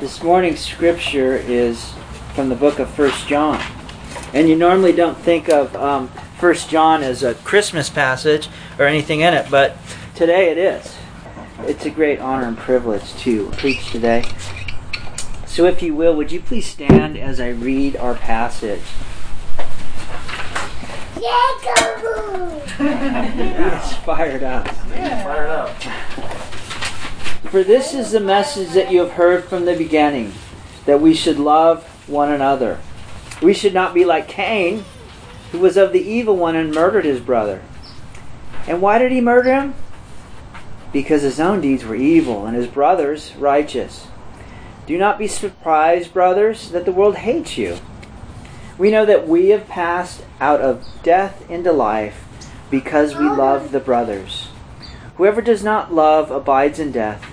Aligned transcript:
This 0.00 0.22
morning's 0.22 0.60
scripture 0.60 1.36
is 1.36 1.94
from 2.34 2.50
the 2.50 2.54
book 2.54 2.78
of 2.80 2.90
First 2.90 3.26
John. 3.26 3.58
And 4.34 4.46
you 4.46 4.54
normally 4.54 4.92
don't 4.92 5.16
think 5.16 5.48
of 5.48 5.74
um, 5.74 6.08
1 6.38 6.54
John 6.68 7.02
as 7.02 7.22
a 7.22 7.32
Christmas 7.36 7.88
passage 7.88 8.50
or 8.78 8.84
anything 8.84 9.20
in 9.20 9.32
it, 9.32 9.50
but 9.50 9.78
today 10.14 10.50
it 10.50 10.58
is. 10.58 10.94
It's 11.60 11.86
a 11.86 11.90
great 11.90 12.20
honor 12.20 12.46
and 12.46 12.58
privilege 12.58 13.10
to 13.20 13.48
preach 13.52 13.90
today. 13.90 14.24
So, 15.46 15.64
if 15.64 15.80
you 15.80 15.94
will, 15.94 16.14
would 16.14 16.30
you 16.30 16.40
please 16.40 16.66
stand 16.66 17.16
as 17.16 17.40
I 17.40 17.48
read 17.48 17.96
our 17.96 18.16
passage? 18.16 18.82
It's 22.78 23.94
fired 24.04 24.42
up. 24.42 24.68
Fired 24.68 25.48
up. 25.48 26.35
For 27.56 27.64
this 27.64 27.94
is 27.94 28.12
the 28.12 28.20
message 28.20 28.74
that 28.74 28.92
you 28.92 29.00
have 29.00 29.12
heard 29.12 29.44
from 29.44 29.64
the 29.64 29.74
beginning 29.74 30.34
that 30.84 31.00
we 31.00 31.14
should 31.14 31.38
love 31.38 31.84
one 32.06 32.30
another. 32.30 32.78
We 33.40 33.54
should 33.54 33.72
not 33.72 33.94
be 33.94 34.04
like 34.04 34.28
Cain, 34.28 34.84
who 35.52 35.60
was 35.60 35.78
of 35.78 35.94
the 35.94 36.02
evil 36.02 36.36
one 36.36 36.54
and 36.54 36.70
murdered 36.70 37.06
his 37.06 37.18
brother. 37.18 37.62
And 38.68 38.82
why 38.82 38.98
did 38.98 39.10
he 39.10 39.22
murder 39.22 39.54
him? 39.54 39.74
Because 40.92 41.22
his 41.22 41.40
own 41.40 41.62
deeds 41.62 41.82
were 41.82 41.94
evil 41.94 42.44
and 42.44 42.54
his 42.54 42.66
brother's 42.66 43.34
righteous. 43.36 44.08
Do 44.84 44.98
not 44.98 45.18
be 45.18 45.26
surprised, 45.26 46.12
brothers, 46.12 46.72
that 46.72 46.84
the 46.84 46.92
world 46.92 47.16
hates 47.16 47.56
you. 47.56 47.78
We 48.76 48.90
know 48.90 49.06
that 49.06 49.26
we 49.26 49.48
have 49.48 49.66
passed 49.66 50.22
out 50.40 50.60
of 50.60 50.84
death 51.02 51.50
into 51.50 51.72
life 51.72 52.22
because 52.70 53.16
we 53.16 53.24
love 53.24 53.72
the 53.72 53.80
brothers. 53.80 54.48
Whoever 55.16 55.40
does 55.40 55.64
not 55.64 55.94
love 55.94 56.30
abides 56.30 56.78
in 56.78 56.92
death. 56.92 57.32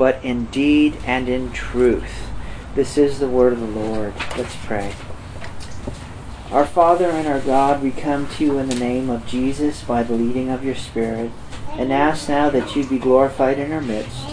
but 0.00 0.24
in 0.24 0.46
deed 0.46 0.96
and 1.04 1.28
in 1.28 1.52
truth. 1.52 2.30
This 2.74 2.96
is 2.96 3.18
the 3.18 3.28
word 3.28 3.52
of 3.52 3.60
the 3.60 3.66
Lord. 3.66 4.14
Let's 4.34 4.56
pray. 4.64 4.94
Our 6.50 6.64
Father 6.64 7.10
and 7.10 7.28
our 7.28 7.40
God, 7.40 7.82
we 7.82 7.90
come 7.90 8.26
to 8.26 8.44
you 8.46 8.58
in 8.58 8.70
the 8.70 8.76
name 8.76 9.10
of 9.10 9.26
Jesus 9.26 9.84
by 9.84 10.02
the 10.02 10.14
leading 10.14 10.48
of 10.48 10.64
your 10.64 10.74
Spirit 10.74 11.30
and 11.72 11.92
ask 11.92 12.30
now 12.30 12.48
that 12.48 12.74
you 12.74 12.86
be 12.86 12.98
glorified 12.98 13.58
in 13.58 13.72
our 13.72 13.82
midst. 13.82 14.24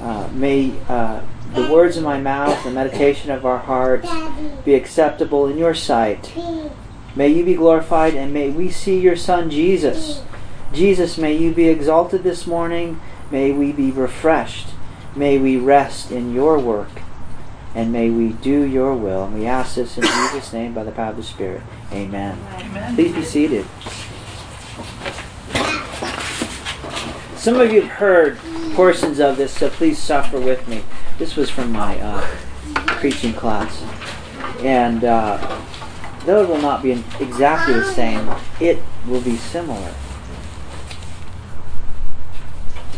Uh, 0.00 0.30
may 0.32 0.72
uh, 0.88 1.20
the 1.52 1.70
words 1.70 1.98
of 1.98 2.02
my 2.02 2.18
mouth, 2.18 2.64
the 2.64 2.70
meditation 2.70 3.30
of 3.30 3.44
our 3.44 3.58
hearts 3.58 4.08
be 4.64 4.72
acceptable 4.72 5.46
in 5.46 5.58
your 5.58 5.74
sight. 5.74 6.32
May 7.14 7.28
you 7.28 7.44
be 7.44 7.54
glorified 7.54 8.14
and 8.14 8.32
may 8.32 8.48
we 8.48 8.70
see 8.70 8.98
your 8.98 9.16
Son 9.16 9.50
Jesus. 9.50 10.22
Jesus, 10.72 11.18
may 11.18 11.36
you 11.36 11.52
be 11.52 11.68
exalted 11.68 12.22
this 12.22 12.46
morning. 12.46 12.98
May 13.30 13.52
we 13.52 13.72
be 13.72 13.90
refreshed. 13.90 14.68
May 15.16 15.38
we 15.38 15.56
rest 15.56 16.10
in 16.10 16.34
your 16.34 16.58
work. 16.58 16.90
And 17.74 17.92
may 17.92 18.10
we 18.10 18.32
do 18.32 18.62
your 18.62 18.94
will. 18.94 19.24
And 19.24 19.34
we 19.34 19.46
ask 19.46 19.74
this 19.74 19.96
in 19.98 20.04
Jesus' 20.04 20.52
name 20.52 20.72
by 20.74 20.84
the 20.84 20.92
power 20.92 21.10
of 21.10 21.16
the 21.16 21.22
Spirit. 21.22 21.62
Amen. 21.92 22.38
Amen. 22.54 22.94
Please 22.94 23.14
be 23.14 23.22
seated. 23.22 23.66
Some 27.36 27.60
of 27.60 27.72
you 27.72 27.82
have 27.82 27.90
heard 27.90 28.38
portions 28.74 29.20
of 29.20 29.36
this, 29.36 29.52
so 29.52 29.70
please 29.70 29.98
suffer 29.98 30.40
with 30.40 30.66
me. 30.68 30.82
This 31.18 31.36
was 31.36 31.48
from 31.48 31.70
my 31.70 31.98
uh, 32.00 32.20
preaching 32.98 33.32
class. 33.32 33.82
And 34.60 35.04
uh, 35.04 35.60
though 36.24 36.42
it 36.42 36.48
will 36.48 36.60
not 36.60 36.82
be 36.82 36.92
exactly 37.20 37.74
the 37.74 37.92
same, 37.92 38.28
it 38.60 38.82
will 39.06 39.20
be 39.20 39.36
similar. 39.36 39.94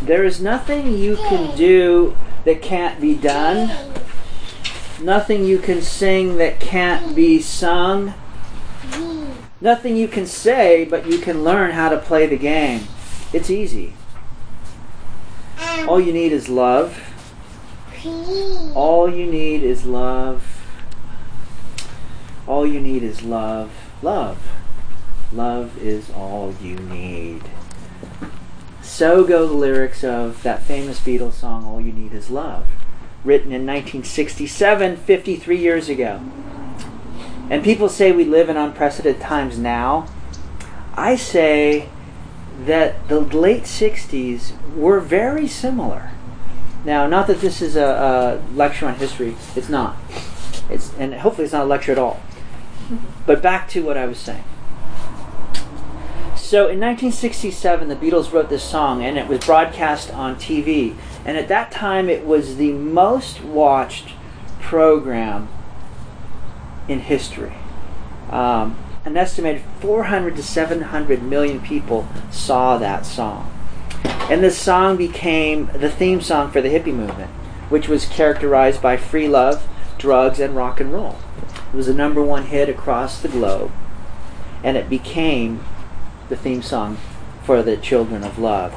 There 0.03 0.25
is 0.25 0.41
nothing 0.41 0.97
you 0.97 1.17
can 1.17 1.57
do 1.57 2.17
that 2.45 2.63
can't 2.63 3.01
be 3.01 3.15
done, 3.15 3.93
nothing 5.01 5.45
you 5.45 5.59
can 5.59 5.83
sing 5.83 6.37
that 6.37 6.61
can't 6.61 7.15
be 7.15 7.41
sung, 7.41 8.15
nothing 9.61 9.97
you 9.97 10.09
can 10.09 10.27
say, 10.27 10.85
but 10.85 11.07
you 11.07 11.19
can 11.19 11.43
learn 11.45 11.73
how 11.73 11.89
to 11.89 11.99
play 11.99 12.27
the 12.27 12.39
game. 12.39 12.85
It's 13.33 13.51
easy. 13.51 13.95
All 15.87 16.01
you 16.01 16.13
need 16.13 16.33
is 16.33 16.49
love. 16.49 16.99
All 18.75 19.11
you 19.11 19.27
need 19.27 19.63
is 19.63 19.85
love. 19.85 20.45
All 22.47 22.67
you 22.67 22.81
need 22.81 23.03
is 23.03 23.23
love. 23.23 23.71
Love. 24.03 24.39
Love 25.33 25.77
is 25.83 26.09
all 26.11 26.55
you 26.63 26.77
need. 26.77 27.43
So 28.89 29.23
go 29.23 29.47
the 29.47 29.53
lyrics 29.53 30.03
of 30.03 30.43
that 30.45 30.63
famous 30.63 30.99
Beatles 30.99 31.35
song, 31.35 31.65
All 31.67 31.79
You 31.79 31.93
Need 31.93 32.15
Is 32.15 32.31
Love, 32.31 32.67
written 33.23 33.53
in 33.53 33.67
1967, 33.67 34.97
53 34.97 35.57
years 35.59 35.91
ago. 35.91 36.23
And 37.51 37.63
people 37.63 37.91
say 37.91 38.13
we 38.13 38.25
live 38.25 38.49
in 38.49 38.57
unprecedented 38.57 39.21
times 39.21 39.59
now. 39.59 40.09
I 40.95 41.17
say 41.17 41.91
that 42.65 43.09
the 43.09 43.21
late 43.21 43.65
60s 43.65 44.53
were 44.75 45.01
very 45.01 45.47
similar. 45.47 46.11
Now, 46.85 47.07
not 47.07 47.27
that 47.27 47.41
this 47.41 47.61
is 47.61 47.77
a, 47.77 48.41
a 48.51 48.57
lecture 48.57 48.87
on 48.87 48.95
history, 48.95 49.37
it's 49.55 49.69
not. 49.69 49.97
It's, 50.71 50.95
and 50.95 51.15
hopefully 51.15 51.45
it's 51.45 51.53
not 51.53 51.65
a 51.65 51.69
lecture 51.69 51.93
at 51.93 51.99
all. 51.99 52.21
But 53.27 53.43
back 53.43 53.69
to 53.69 53.85
what 53.85 53.99
I 53.99 54.07
was 54.07 54.19
saying. 54.19 54.45
So 56.49 56.61
in 56.61 56.81
1967, 56.81 57.89
the 57.89 57.95
Beatles 57.95 58.33
wrote 58.33 58.49
this 58.49 58.65
song, 58.65 59.05
and 59.05 59.19
it 59.19 59.29
was 59.29 59.45
broadcast 59.45 60.11
on 60.15 60.37
TV. 60.37 60.97
And 61.27 61.37
at 61.37 61.49
that 61.49 61.71
time, 61.71 62.09
it 62.09 62.25
was 62.25 62.57
the 62.57 62.73
most 62.73 63.43
watched 63.43 64.15
program 64.59 65.51
in 66.89 67.01
history. 67.01 67.53
Um, 68.31 68.79
an 69.05 69.19
estimated 69.19 69.61
400 69.81 70.37
to 70.37 70.43
700 70.43 71.23
million 71.23 71.61
people 71.61 72.09
saw 72.31 72.79
that 72.79 73.05
song. 73.05 73.53
And 74.31 74.43
this 74.43 74.57
song 74.57 74.97
became 74.97 75.67
the 75.75 75.91
theme 75.91 76.23
song 76.23 76.51
for 76.51 76.63
the 76.63 76.71
hippie 76.71 76.95
movement, 76.95 77.31
which 77.69 77.89
was 77.89 78.07
characterized 78.07 78.81
by 78.81 78.97
free 78.97 79.29
love, 79.29 79.69
drugs, 79.99 80.41
and 80.41 80.57
rock 80.57 80.81
and 80.81 80.95
roll. 80.95 81.19
It 81.75 81.77
was 81.77 81.89
a 81.89 81.95
number 81.95 82.23
one 82.23 82.47
hit 82.47 82.71
across 82.71 83.21
the 83.21 83.29
globe, 83.29 83.71
and 84.65 84.79
it 84.79 84.89
became 84.89 85.63
the 86.29 86.37
theme 86.37 86.63
song 86.63 86.99
for 87.43 87.63
the 87.63 87.77
Children 87.77 88.25
of 88.25 88.39
Love. 88.39 88.75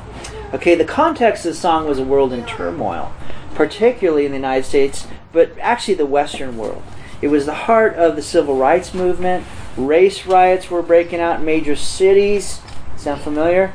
Okay, 0.54 0.76
the 0.76 0.86
context 0.86 1.46
of 1.46 1.54
the 1.54 1.58
song 1.60 1.88
was 1.88 2.00
a 2.00 2.04
world 2.04 2.34
in 2.34 2.46
turmoil, 2.46 3.14
particularly 3.56 4.26
in 4.26 4.32
the 4.32 4.38
United 4.38 4.66
States, 4.66 5.08
but 5.32 5.58
actually 5.60 5.94
the 5.94 6.06
Western 6.06 6.58
world. 6.58 6.84
It 7.22 7.28
was 7.28 7.46
the 7.46 7.54
heart 7.54 7.96
of 7.96 8.16
the 8.16 8.22
civil 8.22 8.58
rights 8.58 8.94
movement. 8.94 9.46
Race 9.78 10.26
riots 10.26 10.70
were 10.70 10.82
breaking 10.82 11.20
out 11.20 11.40
in 11.40 11.46
major 11.46 11.76
cities. 11.76 12.62
Sound 12.98 13.22
familiar? 13.22 13.74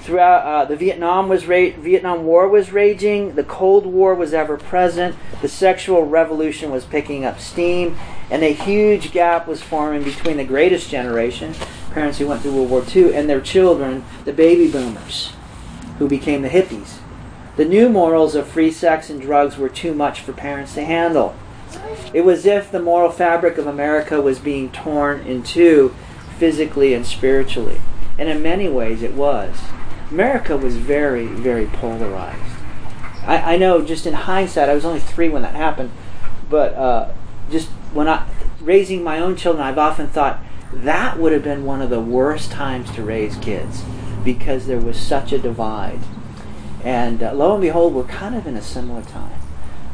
Throughout 0.00 0.44
uh, 0.44 0.64
the 0.64 0.76
Vietnam 0.76 1.28
was 1.28 1.46
ra- 1.46 1.72
Vietnam 1.78 2.24
War 2.24 2.48
was 2.48 2.72
raging. 2.72 3.34
The 3.34 3.44
Cold 3.44 3.86
War 3.86 4.14
was 4.14 4.32
ever 4.32 4.56
present. 4.56 5.16
The 5.42 5.48
sexual 5.48 6.06
revolution 6.06 6.70
was 6.70 6.84
picking 6.84 7.24
up 7.24 7.40
steam, 7.40 7.98
and 8.30 8.42
a 8.42 8.52
huge 8.52 9.10
gap 9.10 9.48
was 9.48 9.62
forming 9.62 10.04
between 10.04 10.36
the 10.36 10.44
greatest 10.44 10.90
generation, 10.90 11.54
parents 11.96 12.18
who 12.18 12.26
went 12.26 12.42
through 12.42 12.52
World 12.52 12.68
War 12.68 12.84
II, 12.94 13.14
and 13.14 13.26
their 13.26 13.40
children, 13.40 14.04
the 14.26 14.32
baby 14.32 14.70
boomers, 14.70 15.32
who 15.98 16.06
became 16.06 16.42
the 16.42 16.50
hippies. 16.50 16.98
The 17.56 17.64
new 17.64 17.88
morals 17.88 18.34
of 18.34 18.46
free 18.46 18.70
sex 18.70 19.08
and 19.08 19.18
drugs 19.18 19.56
were 19.56 19.70
too 19.70 19.94
much 19.94 20.20
for 20.20 20.34
parents 20.34 20.74
to 20.74 20.84
handle. 20.84 21.34
It 22.12 22.20
was 22.20 22.40
as 22.40 22.46
if 22.46 22.70
the 22.70 22.82
moral 22.82 23.10
fabric 23.10 23.56
of 23.56 23.66
America 23.66 24.20
was 24.20 24.38
being 24.38 24.70
torn 24.72 25.20
in 25.20 25.42
two, 25.42 25.96
physically 26.38 26.92
and 26.92 27.06
spiritually. 27.06 27.80
And 28.18 28.28
in 28.28 28.42
many 28.42 28.68
ways 28.68 29.02
it 29.02 29.14
was. 29.14 29.58
America 30.10 30.54
was 30.54 30.76
very, 30.76 31.26
very 31.26 31.64
polarized. 31.64 32.42
I, 33.22 33.54
I 33.54 33.56
know 33.56 33.82
just 33.82 34.04
in 34.04 34.12
hindsight, 34.12 34.68
I 34.68 34.74
was 34.74 34.84
only 34.84 35.00
three 35.00 35.30
when 35.30 35.40
that 35.40 35.54
happened, 35.54 35.92
but 36.50 36.74
uh, 36.74 37.14
just 37.50 37.68
when 37.94 38.06
I 38.06 38.28
raising 38.60 39.02
my 39.02 39.18
own 39.18 39.34
children, 39.34 39.64
I've 39.64 39.78
often 39.78 40.08
thought 40.08 40.40
that 40.72 41.18
would 41.18 41.32
have 41.32 41.44
been 41.44 41.64
one 41.64 41.80
of 41.80 41.90
the 41.90 42.00
worst 42.00 42.50
times 42.50 42.90
to 42.92 43.02
raise 43.02 43.36
kids 43.36 43.84
because 44.24 44.66
there 44.66 44.80
was 44.80 44.98
such 44.98 45.32
a 45.32 45.38
divide. 45.38 46.00
And 46.82 47.22
uh, 47.22 47.32
lo 47.32 47.54
and 47.54 47.62
behold, 47.62 47.94
we're 47.94 48.04
kind 48.04 48.34
of 48.34 48.46
in 48.46 48.56
a 48.56 48.62
similar 48.62 49.02
time. 49.02 49.40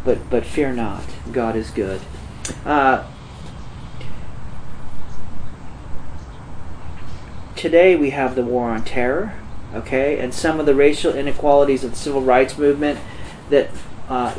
But 0.04 0.28
but 0.30 0.44
fear 0.44 0.72
not, 0.72 1.04
God 1.30 1.54
is 1.54 1.70
good. 1.70 2.00
Uh, 2.64 3.04
today 7.54 7.94
we 7.94 8.10
have 8.10 8.34
the 8.34 8.42
war 8.42 8.70
on 8.70 8.84
terror, 8.84 9.34
okay, 9.74 10.18
and 10.18 10.34
some 10.34 10.58
of 10.58 10.66
the 10.66 10.74
racial 10.74 11.14
inequalities 11.14 11.84
of 11.84 11.92
the 11.92 11.96
civil 11.96 12.22
rights 12.22 12.58
movement 12.58 12.98
that 13.50 13.70
uh, 14.08 14.34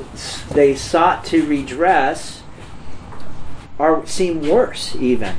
they 0.52 0.76
sought 0.76 1.24
to 1.26 1.46
redress 1.46 2.44
are 3.80 4.06
seem 4.06 4.48
worse 4.48 4.96
even. 4.98 5.36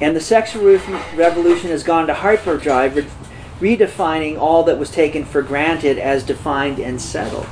And 0.00 0.14
the 0.14 0.20
sexual 0.20 0.78
revolution 1.14 1.70
has 1.70 1.82
gone 1.82 2.06
to 2.06 2.14
hyperdrive, 2.14 2.96
re- 2.96 3.06
redefining 3.60 4.38
all 4.38 4.62
that 4.64 4.78
was 4.78 4.90
taken 4.90 5.24
for 5.24 5.40
granted 5.42 5.98
as 5.98 6.22
defined 6.22 6.78
and 6.78 7.00
settled. 7.00 7.46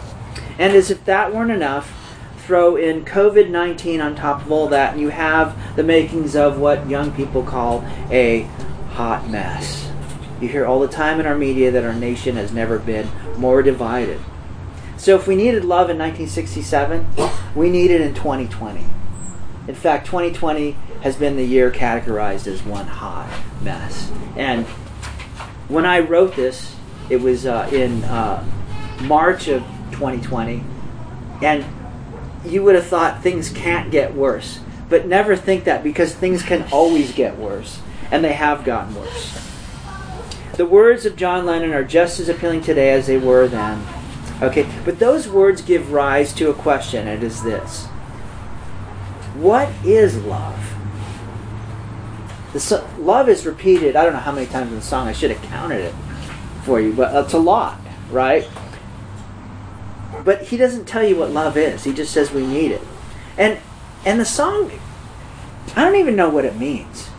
And 0.59 0.75
as 0.75 0.91
if 0.91 1.05
that 1.07 1.35
weren't 1.35 1.51
enough, 1.51 1.93
throw 2.39 2.77
in 2.77 3.05
COVID 3.05 3.49
19 3.49 4.03
on 4.03 4.15
top 4.15 4.43
of 4.43 4.53
all 4.53 4.69
that, 4.69 4.93
and 4.93 5.01
you 5.01 5.09
have 5.09 5.77
the 5.77 5.83
makings 5.83 6.37
of 6.37 6.59
what 6.59 6.89
young 6.89 7.11
people 7.13 7.43
call 7.43 7.83
a 8.11 8.43
hot 8.93 9.29
mess. 9.31 9.91
You 10.41 10.49
hear 10.49 10.67
all 10.67 10.81
the 10.81 10.89
time 10.89 11.21
in 11.21 11.27
our 11.27 11.37
media 11.37 11.71
that 11.71 11.85
our 11.85 11.95
nation 11.95 12.37
has 12.37 12.53
never 12.53 12.79
been 12.79 13.09
more 13.39 13.63
divided. 13.63 14.21
So 14.99 15.17
if 15.17 15.27
we 15.27 15.37
needed 15.37 15.65
love 15.65 15.89
in 15.89 15.99
1967, 15.99 17.07
we 17.55 17.71
need 17.71 17.91
it 17.91 18.01
in 18.01 18.15
2020. 18.15 18.85
In 19.67 19.75
fact, 19.75 20.07
2020 20.07 20.77
has 21.05 21.17
been 21.17 21.37
the 21.37 21.45
year 21.45 21.71
categorized 21.71 22.47
as 22.47 22.63
one 22.63 22.87
hot 22.87 23.31
mess. 23.61 24.11
And 24.39 24.65
when 25.69 25.85
I 25.85 26.01
wrote 26.01 26.35
this, 26.35 26.75
it 27.11 27.21
was 27.21 27.45
uh, 27.45 27.69
in 27.71 28.03
uh, 28.05 28.43
March 29.03 29.47
of 29.49 29.61
2020, 29.91 30.65
and 31.43 31.63
you 32.43 32.63
would 32.63 32.75
have 32.75 32.87
thought 32.87 33.23
things 33.23 33.51
can't 33.51 33.91
get 33.91 34.15
worse. 34.15 34.61
But 34.89 35.07
never 35.07 35.37
think 35.37 35.65
that 35.65 35.85
because 35.85 36.15
things 36.15 36.43
can 36.43 36.67
always 36.73 37.13
get 37.13 37.37
worse, 37.37 37.81
and 38.11 38.25
they 38.25 38.33
have 38.33 38.65
gotten 38.65 38.95
worse. 38.95 39.41
The 40.57 40.65
words 40.65 41.05
of 41.05 41.17
John 41.17 41.45
Lennon 41.45 41.75
are 41.75 41.85
just 41.85 42.19
as 42.19 42.31
appealing 42.31 42.63
today 42.63 42.93
as 42.93 43.07
they 43.07 43.19
were 43.19 43.47
then. 43.47 43.87
Okay, 44.41 44.67
but 44.87 44.99
those 44.99 45.29
words 45.29 45.61
give 45.61 45.93
rise 45.93 46.33
to 46.35 46.49
a 46.49 46.55
question. 46.55 47.07
And 47.07 47.23
it 47.23 47.27
is 47.27 47.43
this 47.43 47.85
What 49.35 49.69
is 49.85 50.17
love? 50.25 50.74
The 52.55 52.61
so- 52.61 52.89
love 53.01 53.29
is 53.29 53.45
repeated, 53.45 53.97
I 53.97 54.05
don't 54.05 54.13
know 54.13 54.21
how 54.21 54.31
many 54.33 54.47
times 54.47 54.71
in 54.71 54.77
the 54.77 54.83
song, 54.83 55.09
I 55.09 55.13
should 55.13 55.33
have 55.33 55.43
counted 55.43 55.81
it 55.81 55.95
for 56.63 56.81
you, 56.81 56.93
but 56.93 57.15
uh, 57.15 57.23
it's 57.25 57.35
a 57.35 57.39
lot, 57.39 57.79
right? 58.11 58.49
But 60.25 60.43
he 60.43 60.57
doesn't 60.57 60.87
tell 60.87 61.03
you 61.03 61.17
what 61.17 61.31
love 61.31 61.57
is. 61.57 61.83
He 61.83 61.93
just 61.93 62.13
says 62.13 62.31
we 62.31 62.47
need 62.47 62.71
it. 62.71 62.81
And 63.37 63.59
and 64.07 64.21
the 64.21 64.25
song 64.25 64.71
I 65.75 65.85
don't 65.85 65.97
even 65.97 66.15
know 66.15 66.29
what 66.29 66.45
it 66.45 66.57
means. 66.57 67.11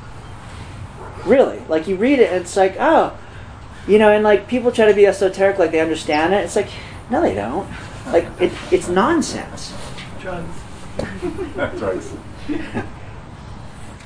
Really. 1.25 1.59
Like 1.67 1.88
you 1.88 1.97
read 1.97 2.19
it 2.19 2.31
and 2.31 2.41
it's 2.41 2.55
like, 2.55 2.77
oh, 2.79 3.17
you 3.88 3.99
know, 3.99 4.11
and 4.11 4.23
like 4.23 4.47
people 4.47 4.71
try 4.71 4.85
to 4.85 4.93
be 4.93 5.05
esoteric 5.05 5.59
like 5.59 5.71
they 5.71 5.81
understand 5.81 6.33
it. 6.33 6.45
It's 6.45 6.55
like, 6.55 6.69
no 7.09 7.21
they 7.21 7.35
don't. 7.35 7.69
Like 8.07 8.25
it, 8.39 8.53
it's 8.71 8.88
nonsense. 8.88 9.73
Drugs. 10.21 10.61
Drugs. 11.77 12.13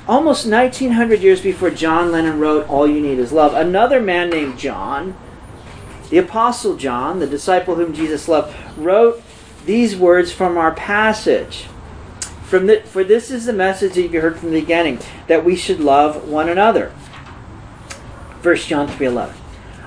Almost 0.08 0.46
1900 0.46 1.20
years 1.20 1.40
before 1.40 1.70
John 1.70 2.10
Lennon 2.10 2.40
wrote 2.40 2.68
All 2.68 2.86
You 2.86 3.00
Need 3.00 3.18
Is 3.18 3.32
Love, 3.32 3.54
another 3.54 4.00
man 4.00 4.30
named 4.30 4.58
John 4.58 5.14
the 6.10 6.18
Apostle 6.18 6.76
John, 6.76 7.20
the 7.20 7.26
disciple 7.26 7.76
whom 7.76 7.94
Jesus 7.94 8.28
loved, 8.28 8.54
wrote 8.76 9.22
these 9.64 9.96
words 9.96 10.32
from 10.32 10.58
our 10.58 10.72
passage. 10.74 11.66
From 12.44 12.66
the, 12.66 12.80
for 12.80 13.04
this 13.04 13.30
is 13.30 13.46
the 13.46 13.52
message 13.52 13.94
that 13.94 14.02
you 14.02 14.20
heard 14.20 14.38
from 14.38 14.50
the 14.50 14.60
beginning, 14.60 14.98
that 15.28 15.44
we 15.44 15.54
should 15.54 15.78
love 15.78 16.28
one 16.28 16.48
another. 16.48 16.90
1 18.42 18.56
John 18.56 18.88
3.11 18.88 19.34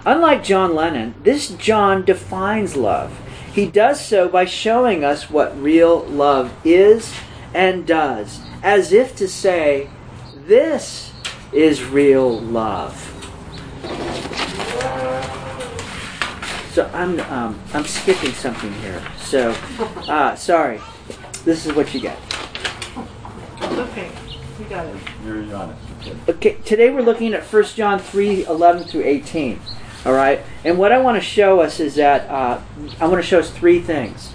Unlike 0.05 0.43
John 0.43 0.73
Lennon, 0.73 1.13
this 1.23 1.49
John 1.49 2.05
defines 2.05 2.77
love. 2.77 3.19
He 3.53 3.67
does 3.67 4.03
so 4.03 4.29
by 4.29 4.45
showing 4.45 5.03
us 5.03 5.29
what 5.29 5.61
real 5.61 6.05
love 6.05 6.53
is 6.63 7.13
and 7.53 7.85
does, 7.85 8.39
as 8.63 8.93
if 8.93 9.15
to 9.17 9.27
say, 9.27 9.89
this 10.45 11.11
is 11.51 11.83
real 11.83 12.39
love. 12.39 12.93
So 16.71 16.89
I'm 16.93 17.19
um, 17.31 17.59
I'm 17.73 17.85
skipping 17.85 18.31
something 18.31 18.73
here. 18.75 19.01
So 19.19 19.55
uh, 20.09 20.35
sorry. 20.35 20.81
This 21.45 21.65
is 21.65 21.73
what 21.73 21.93
you 21.93 21.99
get. 21.99 22.17
Okay, 23.61 24.09
you 24.59 24.65
got 24.65 24.85
it. 24.85 24.95
You're 25.25 25.55
honest. 25.55 25.79
Okay, 26.29 26.55
today 26.65 26.89
we're 26.89 27.01
looking 27.01 27.33
at 27.33 27.43
1 27.43 27.63
John 27.65 27.99
3 27.99 28.45
11 28.45 28.83
through 28.85 29.03
18. 29.03 29.59
All 30.05 30.13
right? 30.13 30.41
And 30.63 30.77
what 30.77 30.91
I 30.91 30.99
want 30.99 31.21
to 31.21 31.21
show 31.21 31.59
us 31.59 31.79
is 31.79 31.95
that 31.95 32.29
uh, 32.29 32.61
I 32.99 33.07
want 33.07 33.21
to 33.21 33.27
show 33.27 33.39
us 33.39 33.49
three 33.49 33.81
things. 33.81 34.33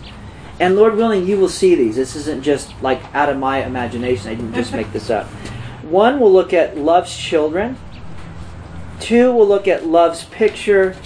And 0.61 0.77
Lord 0.77 0.97
willing, 0.97 1.27
you 1.27 1.39
will 1.39 1.49
see 1.49 1.75
these. 1.75 1.97
This 1.97 2.17
isn't 2.17 2.43
just 2.43 2.75
like 2.83 3.03
out 3.15 3.29
of 3.29 3.39
my 3.39 3.65
imagination. 3.65 4.31
I 4.31 4.35
didn't 4.35 4.55
just 4.55 4.73
make 4.73 4.93
this 4.93 5.09
up. 5.11 5.29
One, 5.89 6.21
we'll 6.21 6.33
look 6.33 6.53
at 6.53 6.77
love's 6.77 7.17
children. 7.17 7.79
Two, 9.01 9.33
we'll 9.33 9.49
look 9.49 9.67
at 9.67 9.87
love's 9.87 10.25
picture. 10.25 10.97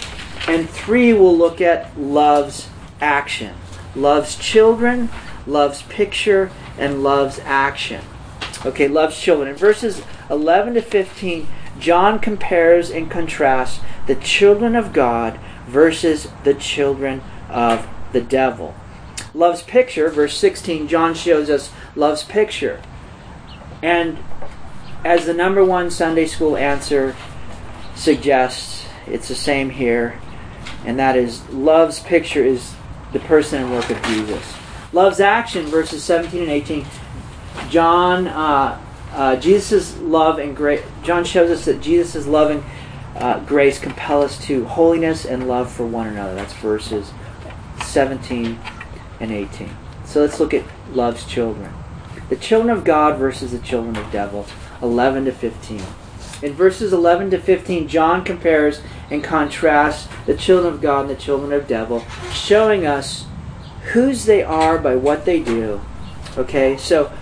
And 0.49 0.69
three, 0.69 1.13
we'll 1.13 1.37
look 1.37 1.61
at 1.61 1.97
love's 1.99 2.69
action. 3.01 3.55
Love's 3.95 4.37
children, 4.37 5.09
love's 5.47 5.83
picture, 5.83 6.51
and 6.79 7.03
love's 7.03 7.39
action. 7.41 8.05
Okay, 8.67 8.89
love's 8.89 9.21
children. 9.21 9.49
In 9.49 9.57
verses 9.57 10.03
11 10.29 10.75
to 10.75 10.83
15, 10.83 11.47
John 11.79 12.19
compares 12.19 12.91
and 12.91 13.11
contrasts 13.11 13.81
the 14.07 14.17
children 14.17 14.75
of 14.75 14.93
God 14.93 15.39
versus 15.67 16.29
the 16.43 16.55
children 16.55 17.23
of 17.49 17.87
the 18.13 18.21
devil. 18.21 18.75
Love's 19.33 19.63
picture, 19.63 20.09
verse 20.09 20.37
16, 20.37 20.89
John 20.89 21.15
shows 21.15 21.49
us 21.49 21.73
love's 21.95 22.25
picture. 22.25 22.83
And 23.81 24.19
as 25.05 25.27
the 25.27 25.35
number 25.35 25.65
one 25.65 25.91
Sunday 25.91 26.27
school 26.27 26.57
answer 26.57 27.17
suggests, 27.95 28.87
it's 29.07 29.29
the 29.29 29.35
same 29.35 29.71
here 29.71 30.21
and 30.85 30.99
that 30.99 31.17
is 31.17 31.49
love's 31.51 32.01
picture 32.01 32.45
is 32.45 32.75
the 33.13 33.21
person 33.21 33.63
and 33.63 33.73
work 33.73 33.89
of 33.91 34.03
Jesus. 34.03 34.55
Love's 34.93 35.21
action, 35.21 35.67
verses 35.67 36.03
17 36.03 36.43
and 36.43 36.51
18. 36.51 36.87
John, 37.69 38.27
uh, 38.27 38.81
uh, 39.13 39.37
Jesus' 39.37 39.97
love 39.99 40.39
and 40.39 40.57
grace. 40.57 40.83
John 41.03 41.25
shows 41.25 41.51
us 41.51 41.65
that 41.67 41.81
Jesus' 41.81 42.27
love 42.27 42.51
and 42.51 42.65
uh, 43.17 43.41
grace 43.41 43.79
compel 43.79 44.23
us 44.23 44.43
to 44.47 44.65
holiness 44.65 45.25
and 45.25 45.49
love 45.49 45.71
for 45.71 45.87
one 45.87 46.07
another. 46.07 46.35
That's 46.35 46.55
verses 46.55 47.13
17 47.85 48.59
and 49.21 49.31
18. 49.31 49.71
So 50.05 50.21
let's 50.21 50.41
look 50.41 50.55
at 50.55 50.65
love's 50.93 51.27
children. 51.27 51.73
The 52.29 52.37
children 52.37 52.71
of 52.71 52.85
God 52.85 53.19
versus 53.19 53.53
the 53.53 53.59
children 53.59 53.97
of 53.97 54.11
devil, 54.11 54.47
11 54.83 55.27
to 55.27 55.33
15. 55.33 55.83
In 56.43 56.55
verses 56.55 56.93
11 56.93 57.31
to 57.31 57.39
15, 57.39 57.87
John 57.87 58.25
compares 58.25 58.83
and 59.11 59.23
contrasts 59.23 60.09
the 60.27 60.37
children 60.37 60.75
of 60.75 60.81
God 60.81 61.03
and 61.03 61.11
the 61.11 61.21
children 61.21 61.53
of 61.53 61.69
devil, 61.69 62.05
showing 62.33 62.85
us 62.87 63.27
whose 63.93 64.25
they 64.25 64.43
are 64.43 64.79
by 64.79 64.97
what 64.97 65.25
they 65.25 65.41
do. 65.41 65.81
Okay, 66.37 66.77
so 66.77 67.13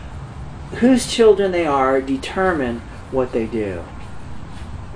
whose 0.79 1.07
children 1.07 1.53
they 1.53 1.67
are 1.67 2.01
determine 2.01 2.81
what 3.11 3.33
they 3.33 3.47
do. 3.47 3.85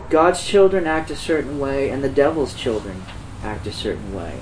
God's 0.08 0.44
children 0.46 0.86
act 0.86 1.10
a 1.10 1.16
certain 1.16 1.58
way, 1.58 1.90
and 1.90 2.02
the 2.02 2.08
devil's 2.08 2.54
children 2.54 3.02
act 3.42 3.66
a 3.66 3.72
certain 3.72 4.14
way. 4.14 4.40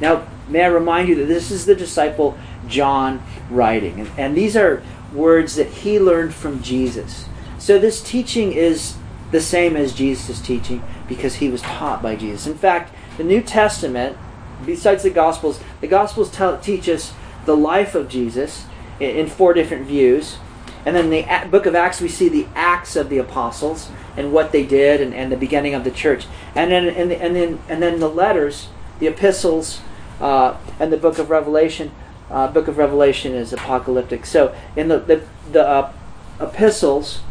Now, 0.00 0.26
may 0.48 0.64
I 0.64 0.68
remind 0.68 1.08
you 1.08 1.14
that 1.16 1.26
this 1.26 1.50
is 1.50 1.66
the 1.66 1.74
disciple 1.74 2.36
John 2.66 3.22
writing, 3.48 4.00
and, 4.00 4.10
and 4.18 4.36
these 4.36 4.56
are 4.56 4.82
words 5.12 5.54
that 5.56 5.68
he 5.68 6.00
learned 6.00 6.34
from 6.34 6.62
Jesus. 6.62 7.26
So 7.64 7.78
this 7.78 8.02
teaching 8.02 8.52
is 8.52 8.94
the 9.30 9.40
same 9.40 9.74
as 9.74 9.94
Jesus' 9.94 10.38
teaching 10.38 10.82
because 11.08 11.36
he 11.36 11.48
was 11.48 11.62
taught 11.62 12.02
by 12.02 12.14
Jesus. 12.14 12.46
In 12.46 12.58
fact, 12.58 12.94
the 13.16 13.24
New 13.24 13.40
Testament, 13.40 14.18
besides 14.66 15.02
the 15.02 15.08
Gospels, 15.08 15.60
the 15.80 15.86
Gospels 15.86 16.30
tell, 16.30 16.58
teach 16.58 16.90
us 16.90 17.14
the 17.46 17.56
life 17.56 17.94
of 17.94 18.10
Jesus 18.10 18.66
in, 19.00 19.16
in 19.16 19.26
four 19.28 19.54
different 19.54 19.86
views. 19.86 20.36
And 20.84 20.94
then 20.94 21.08
the 21.08 21.48
book 21.50 21.64
of 21.64 21.74
Acts, 21.74 22.02
we 22.02 22.08
see 22.10 22.28
the 22.28 22.46
acts 22.54 22.96
of 22.96 23.08
the 23.08 23.16
apostles 23.16 23.88
and 24.14 24.30
what 24.30 24.52
they 24.52 24.66
did 24.66 25.00
and, 25.00 25.14
and 25.14 25.32
the 25.32 25.36
beginning 25.38 25.72
of 25.72 25.84
the 25.84 25.90
church. 25.90 26.26
And 26.54 26.70
then, 26.70 26.86
and, 26.86 27.10
the, 27.10 27.16
and, 27.16 27.34
then, 27.34 27.60
and 27.70 27.82
then 27.82 27.98
the 27.98 28.10
letters, 28.10 28.68
the 28.98 29.06
epistles, 29.06 29.80
uh, 30.20 30.58
and 30.78 30.92
the 30.92 30.98
book 30.98 31.18
of 31.18 31.30
Revelation. 31.30 31.92
Uh, 32.30 32.46
book 32.46 32.68
of 32.68 32.76
Revelation 32.76 33.32
is 33.32 33.54
apocalyptic. 33.54 34.26
So 34.26 34.54
in 34.76 34.88
the, 34.88 34.98
the, 34.98 35.24
the 35.50 35.66
uh, 35.66 35.92
epistles, 36.38 37.22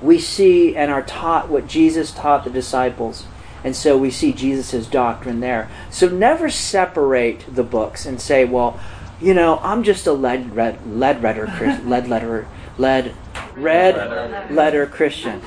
we 0.00 0.18
see 0.18 0.76
and 0.76 0.90
are 0.90 1.02
taught 1.02 1.48
what 1.48 1.66
Jesus 1.66 2.12
taught 2.12 2.44
the 2.44 2.50
disciples. 2.50 3.26
And 3.64 3.74
so 3.74 3.98
we 3.98 4.10
see 4.10 4.32
Jesus' 4.32 4.86
doctrine 4.86 5.40
there. 5.40 5.68
So 5.90 6.08
never 6.08 6.48
separate 6.48 7.44
the 7.52 7.64
books 7.64 8.06
and 8.06 8.20
say, 8.20 8.44
well, 8.44 8.78
you 9.20 9.34
know, 9.34 9.58
I'm 9.58 9.82
just 9.82 10.06
a 10.06 10.12
lead 10.12 10.54
red 10.54 10.86
lead 10.86 11.22
letter 11.22 11.46
lead 11.84 12.08
letter 12.08 12.46
lead 12.78 13.14
red 13.56 13.96
Letter. 13.96 14.54
letter 14.54 14.86
Christian. 14.86 15.42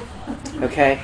Okay? 0.62 1.02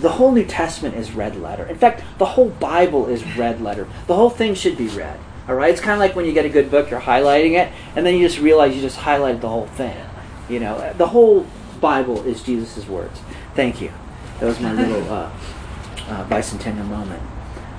The 0.00 0.10
whole 0.10 0.32
New 0.32 0.44
Testament 0.44 0.96
is 0.96 1.12
red 1.12 1.36
letter. 1.36 1.64
In 1.66 1.76
fact, 1.76 2.02
the 2.18 2.26
whole 2.26 2.50
Bible 2.50 3.06
is 3.06 3.24
red 3.36 3.60
letter. 3.60 3.88
The 4.06 4.14
whole 4.14 4.30
thing 4.30 4.54
should 4.54 4.76
be 4.76 4.88
red. 4.88 5.18
All 5.48 5.54
right? 5.54 5.70
It's 5.70 5.80
kind 5.80 5.92
of 5.92 5.98
like 5.98 6.14
when 6.14 6.24
you 6.24 6.32
get 6.32 6.44
a 6.44 6.48
good 6.48 6.70
book, 6.70 6.90
you're 6.90 7.00
highlighting 7.00 7.52
it, 7.52 7.72
and 7.96 8.04
then 8.04 8.14
you 8.14 8.26
just 8.26 8.38
realize 8.40 8.74
you 8.74 8.82
just 8.82 8.98
highlighted 8.98 9.40
the 9.40 9.48
whole 9.48 9.66
thing. 9.66 9.96
You 10.48 10.60
know, 10.60 10.92
the 10.96 11.06
whole 11.06 11.46
Bible 11.80 12.22
is 12.24 12.42
Jesus' 12.42 12.86
words. 12.86 13.20
Thank 13.54 13.80
you. 13.80 13.92
That 14.40 14.46
was 14.46 14.60
my 14.60 14.72
little 14.72 15.12
uh, 15.12 15.30
uh, 16.08 16.28
bicentennial 16.28 16.86
moment. 16.86 17.22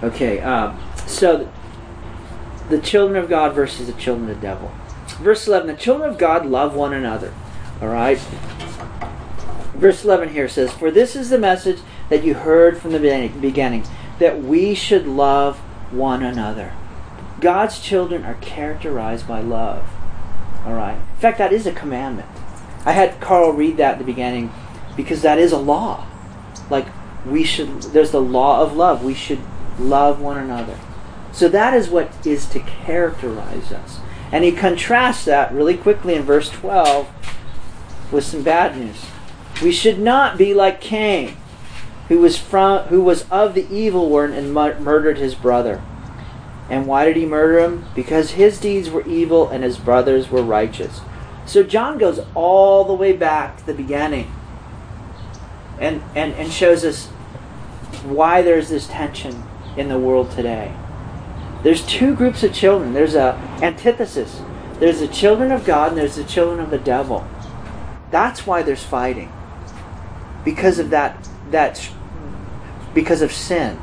Okay, 0.04 0.40
um, 0.42 0.80
so 1.08 1.52
the 2.70 2.80
children 2.80 3.22
of 3.22 3.30
God 3.30 3.54
versus 3.54 3.88
the 3.88 3.94
children 3.94 4.30
of 4.30 4.36
the 4.36 4.42
devil. 4.42 4.72
Verse 5.20 5.48
11 5.48 5.68
The 5.68 5.74
children 5.76 6.10
of 6.10 6.18
God 6.18 6.46
love 6.46 6.76
one 6.76 6.94
another. 6.94 7.34
All 7.82 7.90
right? 7.90 8.20
Verse 9.76 10.04
11 10.04 10.30
here 10.30 10.50
says, 10.50 10.72
For 10.72 10.92
this 10.92 11.16
is 11.16 11.30
the 11.30 11.38
message 11.38 11.80
that 12.10 12.24
you 12.24 12.34
heard 12.34 12.78
from 12.78 12.92
the 12.92 13.00
beginning, 13.00 13.86
that 14.20 14.42
we 14.42 14.76
should 14.76 15.08
love 15.08 15.58
one 15.92 16.22
another. 16.22 16.74
God's 17.40 17.80
children 17.80 18.26
are 18.26 18.36
characterized 18.36 19.28
by 19.28 19.42
love. 19.42 19.90
All 20.66 20.74
right? 20.74 20.96
In 20.98 21.20
fact, 21.20 21.38
that 21.38 21.54
is 21.54 21.66
a 21.66 21.72
commandment. 21.72 22.28
I 22.86 22.94
had 22.94 23.20
Carl 23.20 23.52
read 23.52 23.78
that 23.78 23.94
at 23.94 23.98
the 23.98 24.04
beginning 24.04 24.52
because 24.96 25.22
that 25.22 25.38
is 25.38 25.52
a 25.52 25.58
law. 25.58 26.08
Like, 26.70 26.88
we 27.26 27.44
should, 27.44 27.82
there's 27.82 28.12
the 28.12 28.22
law 28.22 28.62
of 28.62 28.76
love. 28.76 29.04
We 29.04 29.14
should 29.14 29.40
love 29.78 30.22
one 30.22 30.38
another. 30.38 30.78
So 31.32 31.48
that 31.50 31.74
is 31.74 31.90
what 31.90 32.12
is 32.26 32.46
to 32.48 32.60
characterize 32.60 33.72
us. 33.72 34.00
And 34.32 34.44
he 34.44 34.52
contrasts 34.52 35.26
that 35.26 35.54
really 35.54 35.78
quickly 35.78 36.16
in 36.16 36.24
verse 36.24 36.50
12 36.50 37.10
with 38.12 38.24
some 38.24 38.44
bad 38.44 38.78
news. 38.78 39.06
We 39.62 39.72
should 39.72 40.00
not 40.00 40.38
be 40.38 40.54
like 40.54 40.82
Cain, 40.82 41.36
who 42.08 42.20
was 42.20 42.38
from 42.38 42.86
who 42.86 43.02
was 43.02 43.30
of 43.30 43.54
the 43.54 43.68
evil 43.74 44.10
one 44.10 44.34
and 44.34 44.54
mur- 44.54 44.80
murdered 44.80 45.18
his 45.18 45.36
brother. 45.36 45.82
And 46.70 46.86
why 46.86 47.06
did 47.06 47.18
he 47.18 47.26
murder 47.26 47.60
him? 47.60 47.86
Because 47.96 48.32
his 48.32 48.60
deeds 48.60 48.90
were 48.90 49.08
evil 49.08 49.50
and 49.50 49.64
his 49.64 49.78
brothers 49.78 50.30
were 50.30 50.44
righteous. 50.44 51.02
So 51.50 51.64
John 51.64 51.98
goes 51.98 52.20
all 52.36 52.84
the 52.84 52.94
way 52.94 53.12
back 53.12 53.58
to 53.58 53.66
the 53.66 53.74
beginning 53.74 54.32
and, 55.80 56.04
and, 56.14 56.32
and 56.36 56.54
shows 56.54 56.86
us 56.86 57.08
why 58.04 58.44
there's 58.44 58.70
this 58.70 58.86
tension 58.86 59.42
in 59.76 59.90
the 59.90 59.98
world 59.98 60.30
today. 60.30 60.72
There's 61.64 61.84
two 61.88 62.14
groups 62.14 62.44
of 62.44 62.54
children. 62.54 62.94
There's 62.94 63.16
a 63.16 63.34
antithesis. 63.64 64.40
There's 64.76 65.00
the 65.00 65.08
children 65.08 65.52
of 65.52 65.66
God 65.66 65.94
and 65.94 65.98
there's 65.98 66.18
the 66.18 66.24
children 66.24 66.60
of 66.60 66.70
the 66.70 66.78
devil. 66.78 67.28
That's 68.12 68.46
why 68.46 68.62
there's 68.62 68.84
fighting. 68.84 69.34
Because 70.46 70.78
of 70.78 70.92
that 70.92 71.28
that 71.50 71.90
because 72.94 73.24
of 73.24 73.34
sin. 73.34 73.80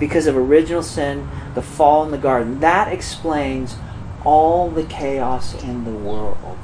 Because 0.00 0.26
of 0.26 0.38
original 0.38 0.82
sin, 0.82 1.28
the 1.54 1.60
fall 1.60 2.02
in 2.02 2.12
the 2.12 2.16
garden. 2.16 2.60
That 2.60 2.90
explains 2.90 3.76
all 4.24 4.70
the 4.70 4.84
chaos 4.84 5.52
in 5.62 5.84
the 5.84 5.90
world. 5.90 6.58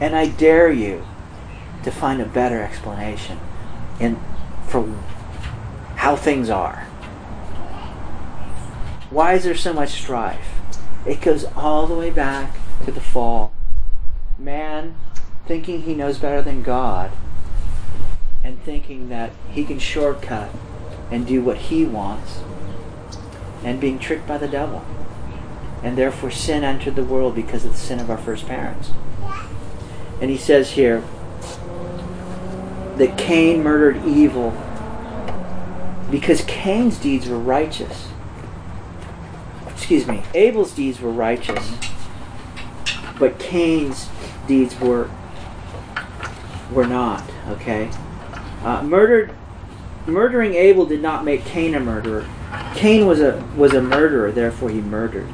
And 0.00 0.14
I 0.14 0.28
dare 0.28 0.70
you 0.70 1.06
to 1.82 1.90
find 1.90 2.20
a 2.20 2.26
better 2.26 2.60
explanation 2.60 3.38
in 3.98 4.20
for 4.66 4.86
how 5.96 6.16
things 6.16 6.50
are. 6.50 6.86
Why 9.10 9.34
is 9.34 9.44
there 9.44 9.54
so 9.54 9.72
much 9.72 9.90
strife? 9.90 10.60
It 11.06 11.20
goes 11.20 11.44
all 11.56 11.86
the 11.86 11.94
way 11.94 12.10
back 12.10 12.56
to 12.84 12.90
the 12.90 13.00
fall. 13.00 13.52
Man 14.38 14.96
thinking 15.46 15.82
he 15.82 15.94
knows 15.94 16.18
better 16.18 16.42
than 16.42 16.62
God 16.62 17.12
and 18.42 18.60
thinking 18.62 19.08
that 19.08 19.32
he 19.50 19.64
can 19.64 19.78
shortcut 19.78 20.50
and 21.10 21.26
do 21.26 21.40
what 21.40 21.56
he 21.56 21.84
wants 21.84 22.40
and 23.64 23.80
being 23.80 23.98
tricked 23.98 24.26
by 24.26 24.38
the 24.38 24.48
devil. 24.48 24.84
And 25.82 25.96
therefore 25.96 26.30
sin 26.30 26.64
entered 26.64 26.96
the 26.96 27.04
world 27.04 27.34
because 27.34 27.64
of 27.64 27.72
the 27.72 27.78
sin 27.78 28.00
of 28.00 28.10
our 28.10 28.18
first 28.18 28.46
parents. 28.46 28.90
And 30.20 30.30
he 30.30 30.36
says 30.36 30.70
here 30.70 31.02
that 32.96 33.18
Cain 33.18 33.62
murdered 33.62 34.04
evil 34.06 34.50
because 36.10 36.42
Cain's 36.42 36.98
deeds 36.98 37.28
were 37.28 37.38
righteous. 37.38 38.08
Excuse 39.68 40.06
me, 40.06 40.22
Abel's 40.34 40.72
deeds 40.72 41.00
were 41.00 41.10
righteous, 41.10 41.74
but 43.18 43.38
Cain's 43.38 44.08
deeds 44.46 44.78
were 44.80 45.10
were 46.72 46.86
not. 46.86 47.22
Okay, 47.48 47.90
uh, 48.64 48.82
murdered 48.82 49.32
murdering 50.06 50.54
Abel 50.54 50.86
did 50.86 51.02
not 51.02 51.24
make 51.24 51.44
Cain 51.44 51.74
a 51.74 51.80
murderer. 51.80 52.26
Cain 52.74 53.06
was 53.06 53.20
a 53.20 53.44
was 53.56 53.74
a 53.74 53.82
murderer, 53.82 54.32
therefore 54.32 54.70
he 54.70 54.80
murdered. 54.80 55.28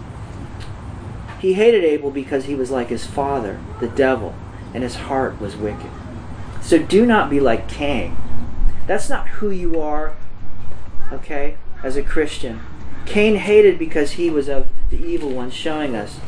He 1.41 1.55
hated 1.55 1.85
Abel 1.85 2.11
because 2.11 2.45
he 2.45 2.55
was 2.55 2.71
like 2.71 2.89
his 2.89 3.07
father, 3.07 3.61
the 3.81 3.89
devil, 3.89 4.35
and 4.75 4.83
his 4.83 4.97
heart 4.97 5.41
was 5.41 5.57
wicked. 5.57 5.91
So 6.61 6.79
do 6.79 7.05
not 7.05 7.31
be 7.31 7.41
like 7.41 7.69
Cain. 7.69 8.17
That's 8.87 9.09
not 9.09 9.29
who 9.29 9.51
you 9.51 9.81
are, 9.81 10.15
okay, 11.13 11.57
as 11.83 11.97
a 11.97 12.03
Christian. 12.03 12.61
Cain 13.07 13.37
hated 13.37 13.79
because 13.79 14.13
he 14.13 14.31
was 14.31 14.49
of 14.49 14.69
the 14.91 15.05
evil 15.05 15.31
one, 15.31 15.51
showing 15.51 15.95
us 15.97 16.19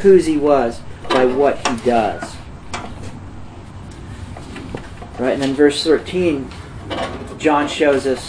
whose 0.00 0.26
he 0.26 0.36
was 0.36 0.80
by 1.08 1.24
what 1.24 1.66
he 1.66 1.76
does. 1.84 2.36
Right, 5.18 5.32
and 5.32 5.42
then 5.42 5.54
verse 5.54 5.82
13, 5.82 6.48
John 7.38 7.66
shows 7.66 8.06
us 8.06 8.28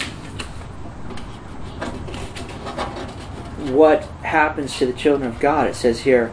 what 3.70 4.04
happens 4.22 4.76
to 4.78 4.86
the 4.86 4.92
children 4.92 5.30
of 5.30 5.38
God. 5.38 5.68
It 5.68 5.74
says 5.76 6.00
here, 6.00 6.32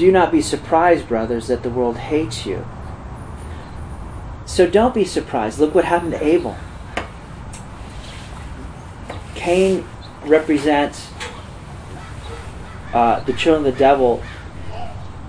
Do 0.00 0.10
not 0.10 0.32
be 0.32 0.40
surprised, 0.40 1.06
brothers, 1.06 1.48
that 1.48 1.62
the 1.62 1.68
world 1.68 1.98
hates 1.98 2.46
you. 2.46 2.64
So 4.46 4.66
don't 4.66 4.94
be 4.94 5.04
surprised. 5.04 5.58
Look 5.58 5.74
what 5.74 5.84
happened 5.84 6.12
to 6.12 6.24
Abel. 6.24 6.56
Cain 9.34 9.86
represents 10.24 11.10
uh, 12.94 13.20
the 13.24 13.34
children 13.34 13.66
of 13.66 13.74
the 13.74 13.78
devil, 13.78 14.22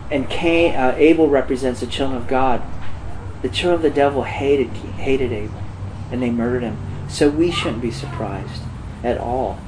and 0.09 0.29
Cain, 0.29 0.73
uh, 0.73 0.95
Abel 0.97 1.27
represents 1.27 1.81
the 1.81 1.87
children 1.87 2.21
of 2.21 2.29
God. 2.29 2.61
The 3.41 3.49
children 3.49 3.75
of 3.75 3.81
the 3.81 3.89
devil 3.89 4.23
hated 4.23 4.69
hated 4.69 5.33
Abel, 5.33 5.61
and 6.13 6.23
they 6.23 6.29
murdered 6.29 6.63
him. 6.63 6.77
So 7.09 7.29
we 7.29 7.51
shouldn't 7.51 7.81
be 7.81 7.91
surprised 7.91 8.61
at 9.03 9.17
all 9.17 9.59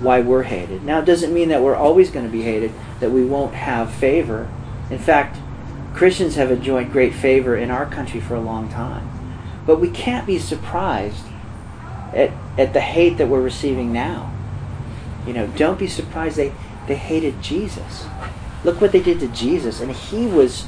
why 0.00 0.20
we're 0.20 0.42
hated. 0.44 0.84
Now, 0.84 1.00
it 1.00 1.04
doesn't 1.04 1.32
mean 1.32 1.48
that 1.48 1.62
we're 1.62 1.76
always 1.76 2.10
going 2.10 2.26
to 2.26 2.32
be 2.32 2.42
hated, 2.42 2.72
that 3.00 3.10
we 3.10 3.24
won't 3.24 3.54
have 3.54 3.92
favor. 3.92 4.50
In 4.90 4.98
fact, 4.98 5.38
Christians 5.94 6.34
have 6.36 6.50
enjoyed 6.50 6.92
great 6.92 7.14
favor 7.14 7.56
in 7.56 7.70
our 7.70 7.86
country 7.86 8.20
for 8.20 8.34
a 8.34 8.40
long 8.40 8.68
time. 8.68 9.10
But 9.66 9.80
we 9.80 9.90
can't 9.90 10.26
be 10.26 10.38
surprised 10.38 11.24
at, 12.12 12.30
at 12.58 12.72
the 12.72 12.80
hate 12.80 13.18
that 13.18 13.28
we're 13.28 13.40
receiving 13.40 13.92
now. 13.92 14.32
You 15.26 15.32
know, 15.32 15.46
don't 15.48 15.78
be 15.78 15.88
surprised 15.88 16.36
they, 16.36 16.52
they 16.86 16.94
hated 16.94 17.42
Jesus. 17.42 18.06
Look 18.64 18.80
what 18.80 18.92
they 18.92 19.00
did 19.00 19.20
to 19.20 19.28
Jesus, 19.28 19.80
and 19.80 19.92
he 19.92 20.26
was 20.26 20.66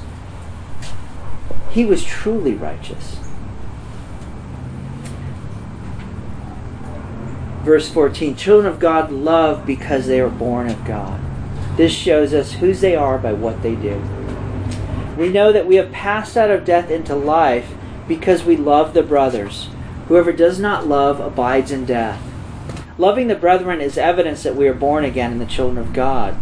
he 1.71 1.85
was 1.85 2.03
truly 2.03 2.55
righteous. 2.55 3.28
Verse 7.69 7.91
14 7.91 8.35
Children 8.35 8.73
of 8.73 8.81
God 8.81 9.13
love 9.13 9.67
because 9.67 10.07
they 10.07 10.21
are 10.21 10.31
born 10.31 10.71
of 10.71 10.87
God. 10.87 11.21
This 11.77 11.93
shows 11.93 12.33
us 12.33 12.53
whose 12.53 12.81
they 12.81 12.97
are 12.97 13.19
by 13.19 13.35
what 13.35 13.63
they 13.63 13.75
do. 13.75 14.03
We 15.19 15.29
know 15.29 15.53
that 15.53 15.67
we 15.67 15.77
have 15.77 15.93
passed 15.93 16.35
out 16.39 16.51
of 16.51 16.65
death 16.65 16.91
into 16.91 17.15
life 17.15 17.75
because 18.09 18.43
we 18.43 18.57
love 18.57 18.95
the 18.95 19.03
brothers. 19.03 19.69
Whoever 20.07 20.33
does 20.33 20.59
not 20.59 20.87
love 20.87 21.21
abides 21.21 21.71
in 21.71 21.85
death. 21.85 22.19
Loving 22.97 23.29
the 23.29 23.35
brethren 23.35 23.83
is 23.83 23.99
evidence 23.99 24.45
that 24.45 24.57
we 24.57 24.67
are 24.67 24.73
born 24.73 25.05
again 25.05 25.33
in 25.33 25.39
the 25.39 25.45
children 25.45 25.77
of 25.77 25.93
God. 25.93 26.39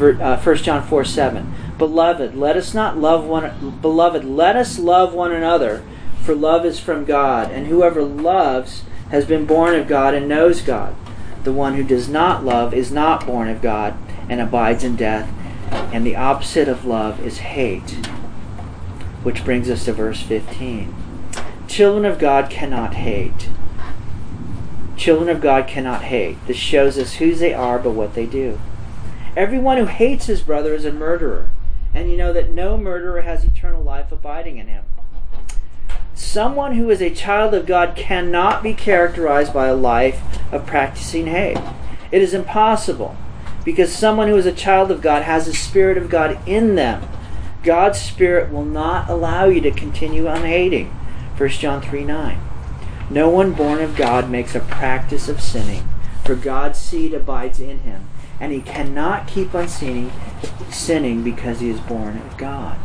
Uh, 0.00 0.36
1 0.36 0.56
John 0.56 0.84
4 0.84 1.04
7. 1.04 1.54
Beloved, 1.78 2.34
let 2.34 2.56
us 2.56 2.74
not 2.74 2.98
love 2.98 3.24
one 3.24 3.78
beloved, 3.80 4.24
let 4.24 4.56
us 4.56 4.80
love 4.80 5.14
one 5.14 5.30
another, 5.30 5.84
for 6.24 6.34
love 6.34 6.66
is 6.66 6.80
from 6.80 7.04
God, 7.04 7.52
and 7.52 7.68
whoever 7.68 8.02
loves 8.02 8.82
has 9.10 9.24
been 9.24 9.44
born 9.44 9.74
of 9.74 9.88
God 9.88 10.14
and 10.14 10.28
knows 10.28 10.62
God. 10.62 10.94
The 11.44 11.52
one 11.52 11.74
who 11.74 11.84
does 11.84 12.08
not 12.08 12.44
love 12.44 12.74
is 12.74 12.92
not 12.92 13.26
born 13.26 13.48
of 13.48 13.62
God 13.62 13.96
and 14.28 14.40
abides 14.40 14.84
in 14.84 14.96
death, 14.96 15.30
and 15.92 16.06
the 16.06 16.16
opposite 16.16 16.68
of 16.68 16.84
love 16.84 17.24
is 17.24 17.38
hate. 17.38 17.90
Which 19.22 19.44
brings 19.44 19.68
us 19.68 19.84
to 19.84 19.92
verse 19.92 20.22
15. 20.22 20.94
Children 21.66 22.04
of 22.04 22.18
God 22.18 22.50
cannot 22.50 22.94
hate. 22.94 23.48
Children 24.96 25.28
of 25.28 25.40
God 25.40 25.66
cannot 25.66 26.02
hate. 26.02 26.36
This 26.46 26.56
shows 26.56 26.98
us 26.98 27.14
whose 27.14 27.40
they 27.40 27.54
are, 27.54 27.78
but 27.78 27.92
what 27.92 28.14
they 28.14 28.26
do. 28.26 28.60
Everyone 29.36 29.78
who 29.78 29.86
hates 29.86 30.26
his 30.26 30.42
brother 30.42 30.74
is 30.74 30.84
a 30.84 30.92
murderer, 30.92 31.48
and 31.94 32.10
you 32.10 32.16
know 32.16 32.32
that 32.32 32.50
no 32.50 32.76
murderer 32.76 33.22
has 33.22 33.44
eternal 33.44 33.82
life 33.82 34.12
abiding 34.12 34.58
in 34.58 34.66
him. 34.66 34.84
Someone 36.30 36.76
who 36.76 36.90
is 36.90 37.02
a 37.02 37.10
child 37.10 37.54
of 37.54 37.66
God 37.66 37.96
cannot 37.96 38.62
be 38.62 38.72
characterized 38.72 39.52
by 39.52 39.66
a 39.66 39.74
life 39.74 40.22
of 40.52 40.64
practicing 40.64 41.26
hate. 41.26 41.58
It 42.12 42.22
is 42.22 42.34
impossible 42.34 43.16
because 43.64 43.92
someone 43.92 44.28
who 44.28 44.36
is 44.36 44.46
a 44.46 44.52
child 44.52 44.92
of 44.92 45.02
God 45.02 45.24
has 45.24 45.46
the 45.46 45.52
Spirit 45.52 45.98
of 45.98 46.08
God 46.08 46.38
in 46.46 46.76
them. 46.76 47.02
God's 47.64 48.00
Spirit 48.00 48.52
will 48.52 48.64
not 48.64 49.10
allow 49.10 49.46
you 49.46 49.60
to 49.60 49.72
continue 49.72 50.28
on 50.28 50.42
hating. 50.42 50.90
1 51.36 51.48
John 51.48 51.82
3 51.82 52.04
9. 52.04 52.40
No 53.10 53.28
one 53.28 53.52
born 53.52 53.80
of 53.80 53.96
God 53.96 54.30
makes 54.30 54.54
a 54.54 54.60
practice 54.60 55.28
of 55.28 55.40
sinning, 55.40 55.88
for 56.24 56.36
God's 56.36 56.78
seed 56.78 57.12
abides 57.12 57.58
in 57.58 57.80
him, 57.80 58.08
and 58.38 58.52
he 58.52 58.60
cannot 58.60 59.26
keep 59.26 59.52
on 59.52 59.66
sinning, 59.66 60.12
sinning 60.70 61.24
because 61.24 61.58
he 61.58 61.70
is 61.70 61.80
born 61.80 62.18
of 62.18 62.36
God. 62.38 62.78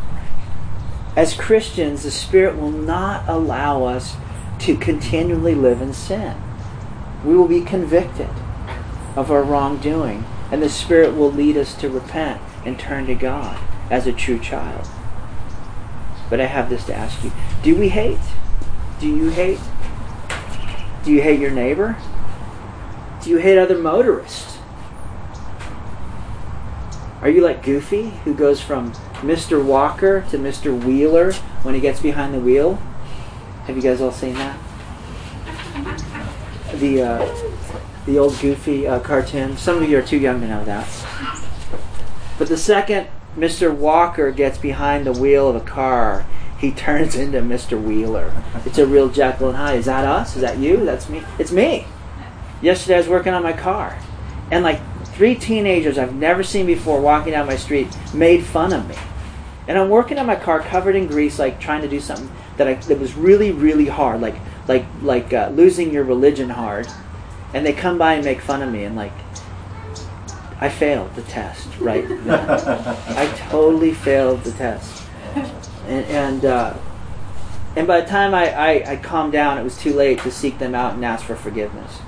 As 1.16 1.34
Christians, 1.34 2.04
the 2.04 2.12
Spirit 2.12 2.58
will 2.58 2.72
not 2.72 3.28
allow 3.28 3.86
us 3.86 4.18
to 4.60 4.76
continually 4.76 5.56
live 5.56 5.82
in 5.82 5.94
sin. 5.94 6.36
We 7.24 7.36
will 7.36 7.48
be 7.48 7.62
convicted 7.62 8.30
of 9.16 9.32
our 9.32 9.44
wrongdoing, 9.44 10.26
and 10.52 10.62
the 10.62 10.70
Spirit 10.70 11.16
will 11.16 11.32
lead 11.32 11.56
us 11.56 11.74
to 11.76 11.90
repent 11.90 12.42
and 12.66 12.78
turn 12.78 13.06
to 13.06 13.16
God 13.16 13.58
as 13.90 14.06
a 14.06 14.14
true 14.14 14.40
child. 14.40 14.88
But 16.30 16.42
I 16.42 16.46
have 16.46 16.70
this 16.70 16.86
to 16.86 16.94
ask 16.94 17.24
you 17.24 17.32
Do 17.64 17.76
we 17.76 17.90
hate? 17.90 18.20
Do 19.00 19.08
you 19.08 19.30
hate? 19.30 19.60
Do 21.04 21.12
you 21.12 21.22
hate 21.22 21.40
your 21.40 21.52
neighbor? 21.52 21.96
Do 23.22 23.30
you 23.30 23.38
hate 23.38 23.58
other 23.58 23.78
motorists? 23.78 24.58
Are 27.22 27.30
you 27.30 27.42
like 27.42 27.64
Goofy, 27.64 28.10
who 28.24 28.34
goes 28.34 28.62
from 28.62 28.94
Mr. 29.26 29.64
Walker 29.64 30.22
to 30.30 30.38
Mr. 30.38 30.78
Wheeler 30.78 31.34
when 31.64 31.74
he 31.74 31.82
gets 31.82 32.00
behind 32.00 32.34
the 32.34 32.40
wheel? 32.40 32.76
Have 33.66 33.76
you 33.76 33.82
guys 33.82 34.00
all 34.00 34.12
seen 34.12 34.36
that? 34.36 34.60
The 36.76 37.02
uh, 37.02 37.36
the 38.06 38.20
old 38.20 38.40
Goofy 38.40 38.88
uh, 38.88 39.00
cartoon. 39.00 39.58
Some 39.58 39.82
of 39.82 39.90
you 39.90 39.98
are 39.98 40.04
too 40.04 40.20
young 40.20 40.42
to 40.42 40.48
know 40.48 40.64
that. 40.66 40.88
But 42.38 42.50
the 42.50 42.58
second 42.58 43.08
Mr. 43.36 43.76
Walker 43.76 44.32
gets 44.32 44.60
behind 44.60 45.08
the 45.08 45.12
wheel 45.12 45.50
of 45.50 45.56
a 45.56 45.66
car, 45.66 46.26
he 46.60 46.72
turns 46.72 47.16
into 47.16 47.40
Mr. 47.40 47.82
Wheeler. 47.82 48.32
It's 48.66 48.78
a 48.78 48.86
real 48.86 49.10
Jekyll 49.10 49.50
and 49.50 49.58
Hyde. 49.58 49.80
Is 49.80 49.86
that 49.86 50.06
us? 50.06 50.36
Is 50.36 50.42
that 50.42 50.60
you? 50.60 50.86
That's 50.86 51.10
me. 51.10 51.24
It's 51.40 51.52
me. 51.52 51.88
Yesterday 52.62 52.96
I 52.96 53.00
was 53.00 53.08
working 53.08 53.34
on 53.34 53.42
my 53.42 53.54
car, 53.54 53.98
and 54.52 54.64
like 54.64 54.80
three 55.08 55.34
teenagers 55.34 55.98
I've 55.98 56.14
never 56.14 56.44
seen 56.44 56.66
before 56.66 57.02
walking 57.02 57.34
down 57.34 57.48
my 57.48 57.56
street 57.56 57.88
made 58.14 58.44
fun 58.44 58.72
of 58.72 58.88
me. 58.88 58.96
And 59.68 59.78
I'm 59.78 59.90
working 59.90 60.20
on 60.20 60.26
my 60.26 60.36
car 60.36 60.60
covered 60.60 60.96
in 60.96 61.08
grease, 61.08 61.40
like 61.40 61.60
trying 61.60 61.82
to 61.82 61.88
do 61.88 62.00
something 62.00 62.32
that 62.58 62.68
I 62.68 62.76
that 62.76 63.00
was 63.00 63.16
really 63.16 63.52
really 63.52 63.88
hard, 63.88 64.22
like 64.22 64.36
like 64.68 64.86
like 65.02 65.34
uh, 65.34 65.50
losing 65.54 65.92
your 65.92 66.04
religion 66.04 66.50
hard. 66.50 66.88
And 67.54 67.66
they 67.66 67.74
come 67.74 67.98
by 67.98 68.16
and 68.16 68.26
make 68.26 68.42
fun 68.42 68.62
of 68.62 68.72
me, 68.72 68.84
and 68.84 68.96
like 68.96 69.14
I 70.60 70.70
failed 70.70 71.14
the 71.16 71.22
test, 71.24 71.68
right? 71.80 72.06
I 72.28 73.34
totally 73.50 73.94
failed 73.94 74.44
the 74.44 74.52
test, 74.52 75.04
and 75.88 76.06
and, 76.06 76.46
uh, 76.46 76.78
and 77.76 77.86
by 77.86 78.02
the 78.02 78.08
time 78.08 78.34
I, 78.34 78.54
I, 78.54 78.92
I 78.92 78.96
calmed 78.96 79.34
down, 79.34 79.58
it 79.58 79.64
was 79.64 79.78
too 79.78 79.94
late 79.94 80.20
to 80.20 80.32
seek 80.32 80.60
them 80.60 80.74
out 80.74 80.94
and 80.94 81.04
ask 81.04 81.26
for 81.26 81.36
forgiveness. 81.36 82.00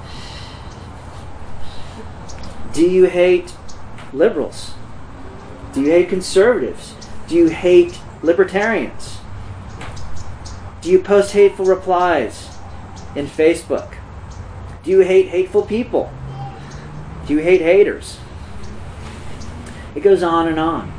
Do 2.74 2.90
you 2.90 3.06
hate 3.06 3.54
liberals? 4.14 4.74
Do 5.74 5.82
you 5.82 5.92
hate 5.92 6.08
conservatives? 6.08 6.94
Do 7.28 7.36
you 7.36 7.50
hate 7.50 8.00
libertarians? 8.22 9.20
Do 10.82 10.90
you 10.90 11.00
post 11.00 11.34
hateful 11.34 11.66
replies 11.66 12.58
in 13.16 13.28
Facebook? 13.28 13.96
Do 14.84 14.92
you 14.92 15.02
hate 15.02 15.28
hateful 15.28 15.64
people? 15.64 16.12
Do 17.26 17.34
you 17.34 17.40
hate 17.40 17.62
haters? 17.62 18.20
It 19.96 20.00
goes 20.00 20.24
on 20.24 20.48
and 20.48 20.60
on. 20.60 20.94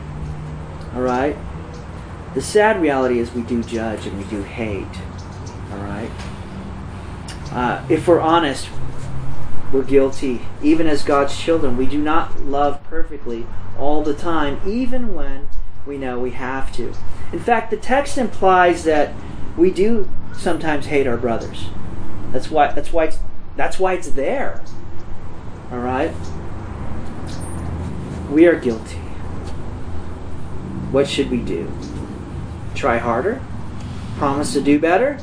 All 0.95 1.01
right? 1.01 1.37
The 2.35 2.43
sad 2.43 2.83
reality 2.83 3.19
is 3.19 3.33
we 3.33 3.43
do 3.43 3.62
judge 3.62 4.07
and 4.07 4.19
we 4.19 4.25
do 4.25 4.43
hate. 4.43 4.87
All 5.71 5.79
right? 5.79 6.11
Uh, 7.51 7.87
if 7.88 8.07
we're 8.07 8.21
honest, 8.21 8.69
we're 9.73 9.83
guilty. 9.83 10.43
Even 10.62 10.87
as 10.87 11.03
God's 11.03 11.38
children, 11.38 11.77
we 11.77 11.87
do 11.87 11.99
not 11.99 12.41
love 12.43 12.83
perfectly 12.85 13.47
all 13.79 14.03
the 14.03 14.14
time, 14.14 14.61
even 14.67 15.14
when 15.14 15.49
we 15.88 15.96
know 15.96 16.18
we 16.18 16.33
have 16.33 16.70
to. 16.74 16.92
In 17.33 17.40
fact, 17.40 17.70
the 17.70 17.77
text 17.79 18.18
implies 18.18 18.85
that 18.85 19.14
we 19.57 19.70
do 19.70 20.09
sometimes 20.37 20.87
hate 20.87 21.07
our 21.07 21.16
brothers. 21.16 21.66
That's 22.31 22.51
why 22.51 22.70
that's 22.72 22.92
why 22.92 23.05
it's 23.05 23.18
that's 23.57 23.79
why 23.79 23.94
it's 23.94 24.11
there. 24.11 24.62
All 25.72 25.79
right? 25.79 26.12
We 28.31 28.46
are 28.46 28.55
guilty. 28.55 28.98
What 30.92 31.09
should 31.09 31.31
we 31.31 31.38
do? 31.38 31.72
Try 32.74 32.98
harder? 32.98 33.40
Promise 34.18 34.53
to 34.53 34.61
do 34.61 34.79
better? 34.79 35.18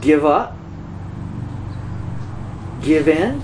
Give 0.00 0.24
up? 0.24 0.56
Give 2.80 3.08
in? 3.08 3.42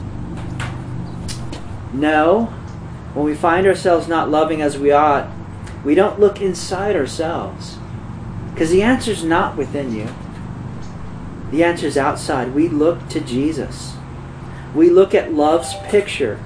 No. 1.93 2.55
When 3.15 3.25
we 3.25 3.35
find 3.35 3.67
ourselves 3.67 4.09
not 4.09 4.31
loving 4.31 4.63
as 4.63 4.79
we 4.79 4.91
ought, 4.91 5.31
we 5.85 5.95
don't 5.95 6.21
look 6.21 6.41
inside 6.41 6.97
ourselves. 6.97 7.79
Because 8.53 8.71
the 8.71 8.83
answer 8.83 9.11
is 9.11 9.25
not 9.25 9.57
within 9.57 9.95
you. 9.95 10.09
The 11.51 11.65
answer 11.65 11.87
is 11.87 11.99
outside. 11.99 12.55
We 12.55 12.69
look 12.69 13.09
to 13.09 13.21
Jesus. 13.21 13.95
We 14.75 14.89
look 14.89 15.15
at 15.15 15.35
love's 15.35 15.75
picture. 15.85 16.39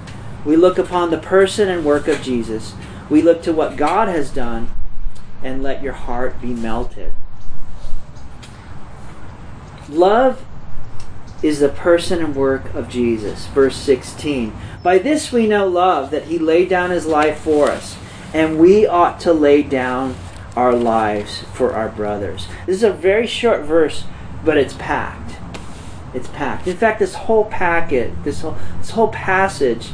We 0.44 0.56
look 0.56 0.78
upon 0.78 1.10
the 1.10 1.18
person 1.18 1.68
and 1.68 1.84
work 1.84 2.08
of 2.08 2.22
Jesus. 2.22 2.74
We 3.10 3.22
look 3.22 3.42
to 3.42 3.52
what 3.52 3.76
God 3.76 4.08
has 4.08 4.30
done 4.30 4.70
and 5.42 5.62
let 5.62 5.82
your 5.82 5.92
heart 5.92 6.40
be 6.40 6.54
melted. 6.54 7.12
Love 9.88 10.44
is 11.46 11.60
the 11.60 11.68
person 11.68 12.22
and 12.22 12.34
work 12.34 12.74
of 12.74 12.88
Jesus. 12.88 13.46
Verse 13.48 13.76
16. 13.76 14.52
By 14.82 14.98
this 14.98 15.30
we 15.30 15.46
know 15.46 15.68
love, 15.68 16.10
that 16.10 16.24
he 16.24 16.38
laid 16.38 16.68
down 16.68 16.90
his 16.90 17.06
life 17.06 17.38
for 17.38 17.70
us, 17.70 17.96
and 18.34 18.58
we 18.58 18.86
ought 18.86 19.20
to 19.20 19.32
lay 19.32 19.62
down 19.62 20.16
our 20.56 20.74
lives 20.74 21.44
for 21.54 21.72
our 21.72 21.88
brothers. 21.88 22.48
This 22.66 22.76
is 22.76 22.82
a 22.82 22.92
very 22.92 23.26
short 23.26 23.62
verse, 23.62 24.04
but 24.44 24.56
it's 24.56 24.74
packed. 24.74 25.36
It's 26.14 26.28
packed. 26.28 26.66
In 26.66 26.76
fact, 26.76 26.98
this 26.98 27.14
whole 27.14 27.44
packet, 27.44 28.24
this 28.24 28.40
whole, 28.40 28.56
this 28.78 28.90
whole 28.90 29.08
passage, 29.08 29.90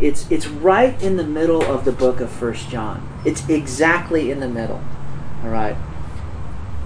it's 0.00 0.28
it's 0.30 0.46
right 0.46 1.00
in 1.02 1.16
the 1.16 1.24
middle 1.24 1.62
of 1.62 1.84
the 1.84 1.92
book 1.92 2.20
of 2.20 2.30
First 2.30 2.68
John. 2.68 3.08
It's 3.24 3.48
exactly 3.48 4.30
in 4.30 4.40
the 4.40 4.48
middle. 4.48 4.82
All 5.44 5.50
right. 5.50 5.76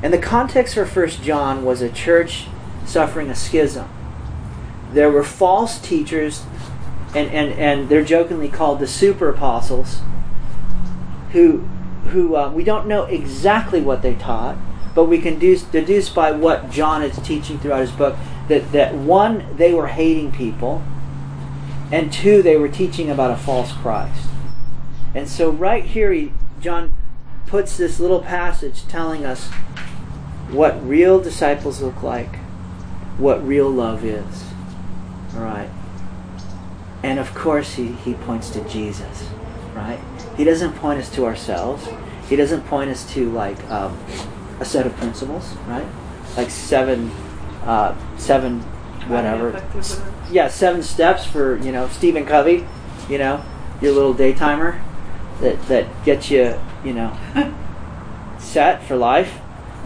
And 0.03 0.13
the 0.13 0.19
context 0.19 0.75
for 0.75 0.85
First 0.85 1.23
John 1.23 1.65
was 1.65 1.81
a 1.81 1.89
church 1.89 2.47
suffering 2.85 3.31
a 3.31 3.35
schism. 3.35 3.89
There 4.97 5.11
were 5.11 5.23
false 5.23 5.79
teachers, 5.79 6.47
and, 7.15 7.31
and, 7.31 7.53
and 7.53 7.89
they're 7.91 8.03
jokingly 8.03 8.49
called 8.49 8.81
the 8.81 8.87
super 8.87 9.29
apostles, 9.29 10.01
who 11.33 11.59
who 12.13 12.35
uh, 12.35 12.51
we 12.51 12.65
don't 12.65 12.87
know 12.87 13.03
exactly 13.05 13.83
what 13.83 14.01
they 14.01 14.15
taught, 14.15 14.57
but 14.95 15.05
we 15.05 15.19
can 15.19 15.35
deduce, 15.35 15.65
deduce 15.65 16.09
by 16.09 16.31
what 16.31 16.71
John 16.71 17.03
is 17.03 17.19
teaching 17.19 17.59
throughout 17.59 17.81
his 17.81 17.91
book 17.91 18.17
that, 18.49 18.73
that 18.73 18.95
one, 18.95 19.45
they 19.59 19.75
were 19.75 19.89
hating 19.89 20.33
people, 20.33 20.83
and 21.93 22.11
two, 22.11 22.41
they 22.41 22.57
were 22.57 22.71
teaching 22.71 23.11
about 23.11 23.33
a 23.33 23.37
false 23.37 23.73
Christ. 23.73 24.31
And 25.15 25.29
so, 25.29 25.51
right 25.51 25.85
here, 25.85 26.11
he, 26.11 26.33
John 26.59 26.95
puts 27.47 27.77
this 27.77 28.01
little 28.01 28.23
passage 28.23 28.89
telling 28.89 29.27
us 29.27 29.49
what 30.51 30.83
real 30.89 31.21
disciples 31.21 31.83
look 31.83 32.03
like, 32.03 32.37
what 33.19 33.47
real 33.47 33.69
love 33.69 34.03
is. 34.03 34.56
Right. 35.37 35.71
And 37.03 37.19
of 37.19 37.35
course, 37.35 37.75
he, 37.75 37.93
he 37.93 38.15
points 38.15 38.51
to 38.51 38.69
Jesus, 38.69 39.29
right? 39.75 40.01
He 40.37 40.45
doesn't 40.45 40.73
point 40.77 40.99
us 40.99 41.09
to 41.15 41.25
ourselves. 41.25 41.87
He 42.29 42.37
doesn't 42.37 42.67
point 42.67 42.91
us 42.91 43.09
to 43.15 43.31
like 43.31 43.63
um, 43.71 43.99
a 44.61 44.65
set 44.65 44.87
of 44.87 44.97
principles, 44.97 45.55
right? 45.69 45.87
Like 46.37 46.51
seven, 46.51 47.11
uh, 47.63 47.95
seven, 48.19 48.61
whatever. 49.09 49.63
Yeah, 50.31 50.49
seven 50.49 50.83
steps 50.83 51.25
for 51.25 51.57
you 51.59 51.71
know 51.71 51.89
Stephen 51.89 52.27
Covey, 52.27 52.67
you 53.09 53.19
know, 53.19 53.45
your 53.81 53.93
little 53.93 54.15
daytimer 54.15 54.83
that 55.41 55.63
that 55.69 56.05
gets 56.05 56.31
you 56.31 56.59
you 56.85 56.93
know 56.93 57.17
set 58.39 58.83
for 58.83 58.97
life, 58.97 59.39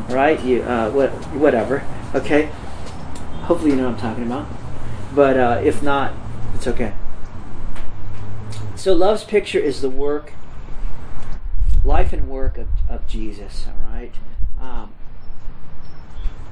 right? 0.08 0.42
You 0.42 0.62
uh, 0.62 0.90
what 0.90 1.10
whatever. 1.34 1.84
Okay. 2.14 2.50
Hopefully, 3.42 3.72
you 3.72 3.76
know 3.76 3.90
what 3.90 3.94
I'm 3.94 4.00
talking 4.00 4.24
about. 4.24 4.46
But 5.14 5.36
uh, 5.36 5.60
if 5.64 5.82
not, 5.82 6.12
it's 6.54 6.66
okay. 6.66 6.94
So, 8.76 8.94
love's 8.94 9.24
picture 9.24 9.58
is 9.58 9.82
the 9.82 9.90
work, 9.90 10.32
life 11.84 12.12
and 12.12 12.28
work 12.28 12.56
of, 12.56 12.68
of 12.88 13.06
Jesus, 13.06 13.66
all 13.66 13.92
right? 13.92 14.12
Um, 14.58 14.92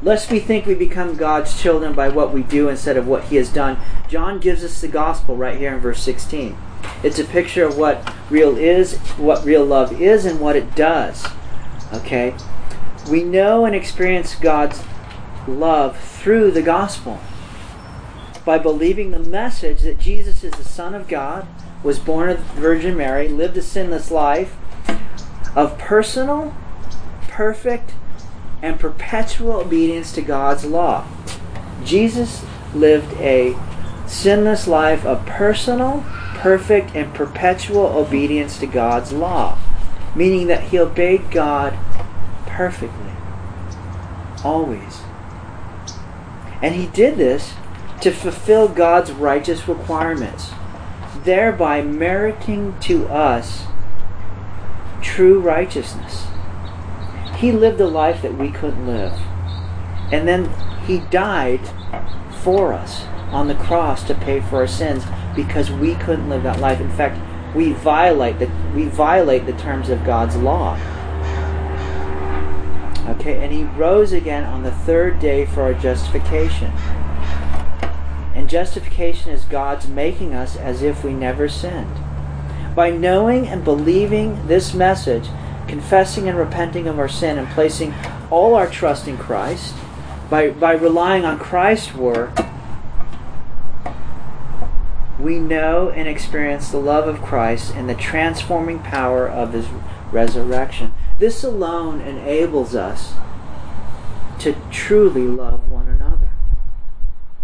lest 0.03 0.31
we 0.31 0.39
think 0.39 0.67
we 0.67 0.75
become 0.75 1.17
God's 1.17 1.61
children 1.61 1.95
by 1.95 2.09
what 2.09 2.33
we 2.33 2.43
do 2.43 2.69
instead 2.69 2.97
of 2.97 3.07
what 3.07 3.25
He 3.25 3.37
has 3.37 3.49
done. 3.49 3.79
John 4.09 4.41
gives 4.41 4.63
us 4.65 4.81
the 4.81 4.89
gospel 4.89 5.37
right 5.37 5.57
here 5.57 5.73
in 5.75 5.81
verse 5.81 6.03
16. 6.03 6.57
It's 7.03 7.19
a 7.19 7.25
picture 7.25 7.65
of 7.65 7.79
what 7.79 8.13
real 8.29 8.57
is, 8.57 8.99
what 9.17 9.45
real 9.45 9.65
love 9.65 10.01
is, 10.01 10.25
and 10.25 10.41
what 10.41 10.57
it 10.57 10.75
does. 10.75 11.27
Okay? 11.93 12.35
We 13.11 13.23
know 13.23 13.65
and 13.65 13.75
experience 13.75 14.35
God's 14.35 14.83
love 15.47 15.99
through 15.99 16.51
the 16.51 16.63
gospel 16.63 17.19
by 18.49 18.57
believing 18.57 19.11
the 19.11 19.19
message 19.19 19.83
that 19.83 20.01
Jesus 20.01 20.43
is 20.43 20.55
the 20.55 20.65
Son 20.65 20.95
of 20.95 21.07
God, 21.07 21.47
was 21.83 21.99
born 21.99 22.31
of 22.31 22.39
the 22.39 22.61
Virgin 22.63 22.97
Mary, 22.97 23.29
lived 23.29 23.59
a 23.59 23.61
sinless 23.61 24.11
life 24.11 24.57
of 25.55 25.77
personal, 25.77 26.57
perfect, 27.29 27.93
and 28.63 28.81
perpetual 28.81 29.53
obedience 29.53 30.13
to 30.13 30.23
God's 30.23 30.65
law. 30.65 31.07
Jesus 31.85 32.43
lived 32.73 33.13
a 33.21 33.55
sinless 34.07 34.67
life 34.67 35.05
of 35.05 35.27
personal, 35.27 36.03
perfect, 36.37 36.97
and 36.97 37.13
perpetual 37.13 37.85
obedience 37.85 38.59
to 38.61 38.67
God's 38.67 39.13
law, 39.13 39.59
meaning 40.17 40.47
that 40.47 40.63
he 40.71 40.79
obeyed 40.79 41.31
God 41.31 41.77
perfectly, 42.47 43.13
always. 44.43 45.03
And 46.63 46.77
he 46.77 46.87
did 46.87 47.19
this 47.19 47.53
to 48.01 48.11
fulfill 48.11 48.69
God's 48.69 49.11
righteous 49.13 49.67
requirements, 49.67 50.51
thereby 51.25 51.83
meriting 51.83 52.79
to 52.81 53.07
us 53.09 53.65
true 55.03 55.41
righteousness. 55.41 56.27
He 57.37 57.53
lived 57.53 57.81
a 57.81 57.87
life 57.87 58.23
that 58.23 58.37
we 58.37 58.51
couldn't 58.51 58.87
live. 58.87 59.13
And 60.11 60.27
then 60.27 60.51
he 60.87 61.01
died 61.11 61.61
for 62.43 62.73
us 62.73 63.05
on 63.31 63.47
the 63.47 63.55
cross 63.55 64.03
to 64.05 64.15
pay 64.15 64.41
for 64.41 64.57
our 64.57 64.67
sins 64.67 65.05
because 65.37 65.71
we 65.71 65.95
couldn't 65.97 66.29
live 66.29 66.43
that 66.45 66.61
life. 66.61 66.81
In 66.81 66.91
fact, 66.91 67.19
we 67.55 67.73
violate 67.73 68.39
the 68.39 68.51
we 68.75 68.85
violate 68.85 69.47
the 69.47 69.53
terms 69.53 69.89
of 69.89 70.05
God's 70.05 70.37
law. 70.37 70.75
Okay, 73.11 73.43
and 73.43 73.53
he 73.53 73.65
rose 73.65 74.13
again 74.13 74.45
on 74.45 74.63
the 74.63 74.71
third 74.71 75.19
day 75.19 75.47
for 75.47 75.63
our 75.63 75.75
justification. 75.75 76.73
And 78.39 78.49
justification 78.49 79.33
is 79.33 79.43
God's 79.45 79.89
making 79.89 80.33
us 80.33 80.55
as 80.55 80.81
if 80.81 81.03
we 81.03 81.13
never 81.13 81.49
sinned. 81.49 81.97
By 82.73 82.91
knowing 82.91 83.49
and 83.49 83.65
believing 83.65 84.47
this 84.47 84.73
message, 84.73 85.29
confessing 85.67 86.29
and 86.29 86.39
repenting 86.39 86.87
of 86.87 87.01
our 87.01 87.09
sin, 87.09 87.37
and 87.37 87.49
placing 87.49 87.93
all 88.31 88.55
our 88.55 88.71
trust 88.71 89.09
in 89.09 89.19
Christ, 89.19 89.75
by, 90.31 90.51
by 90.51 90.75
relying 90.75 91.25
on 91.25 91.41
Christ's 91.41 91.97
work, 91.97 92.31
we 95.19 95.41
know 95.41 95.91
and 95.91 96.07
experience 96.07 96.69
the 96.69 96.79
love 96.79 97.09
of 97.09 97.21
Christ 97.21 97.75
and 97.75 97.89
the 97.89 97.95
transforming 97.97 98.79
power 98.79 99.29
of 99.29 99.53
his 99.53 99.67
resurrection. 100.13 100.95
This 101.19 101.43
alone 101.43 102.01
enables 102.01 102.77
us 102.77 103.15
to 104.39 104.55
truly 104.71 105.27
love. 105.27 105.68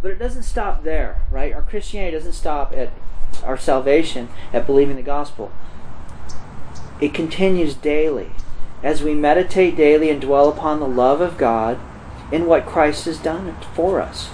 But 0.04 0.12
it 0.12 0.18
doesn't 0.18 0.42
stop 0.42 0.84
there, 0.84 1.22
right? 1.30 1.54
Our 1.54 1.62
Christianity 1.62 2.14
doesn't 2.14 2.34
stop 2.34 2.74
at 2.74 2.90
our 3.42 3.56
salvation, 3.56 4.28
at 4.52 4.66
believing 4.66 4.96
the 4.96 5.02
gospel. 5.02 5.50
It 7.00 7.14
continues 7.14 7.74
daily 7.74 8.32
as 8.82 9.02
we 9.02 9.14
meditate 9.14 9.76
daily 9.76 10.10
and 10.10 10.20
dwell 10.20 10.50
upon 10.50 10.78
the 10.78 10.86
love 10.86 11.22
of 11.22 11.38
God 11.38 11.80
in 12.30 12.44
what 12.44 12.66
Christ 12.66 13.06
has 13.06 13.18
done 13.18 13.56
for 13.72 14.02
us. 14.02 14.28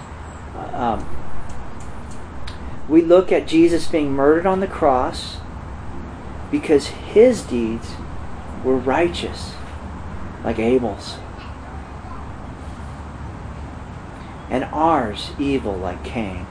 Um, 0.73 1.07
we 2.89 3.01
look 3.01 3.31
at 3.31 3.47
Jesus 3.47 3.87
being 3.87 4.11
murdered 4.11 4.47
on 4.47 4.59
the 4.59 4.67
cross 4.67 5.37
because 6.51 6.89
his 6.89 7.43
deeds 7.43 7.93
were 8.65 8.77
righteous, 8.77 9.53
like 10.43 10.59
Abel's, 10.59 11.19
and 14.51 14.65
ours 14.65 15.31
evil, 15.39 15.75
like 15.75 16.05
Cain. 16.05 16.47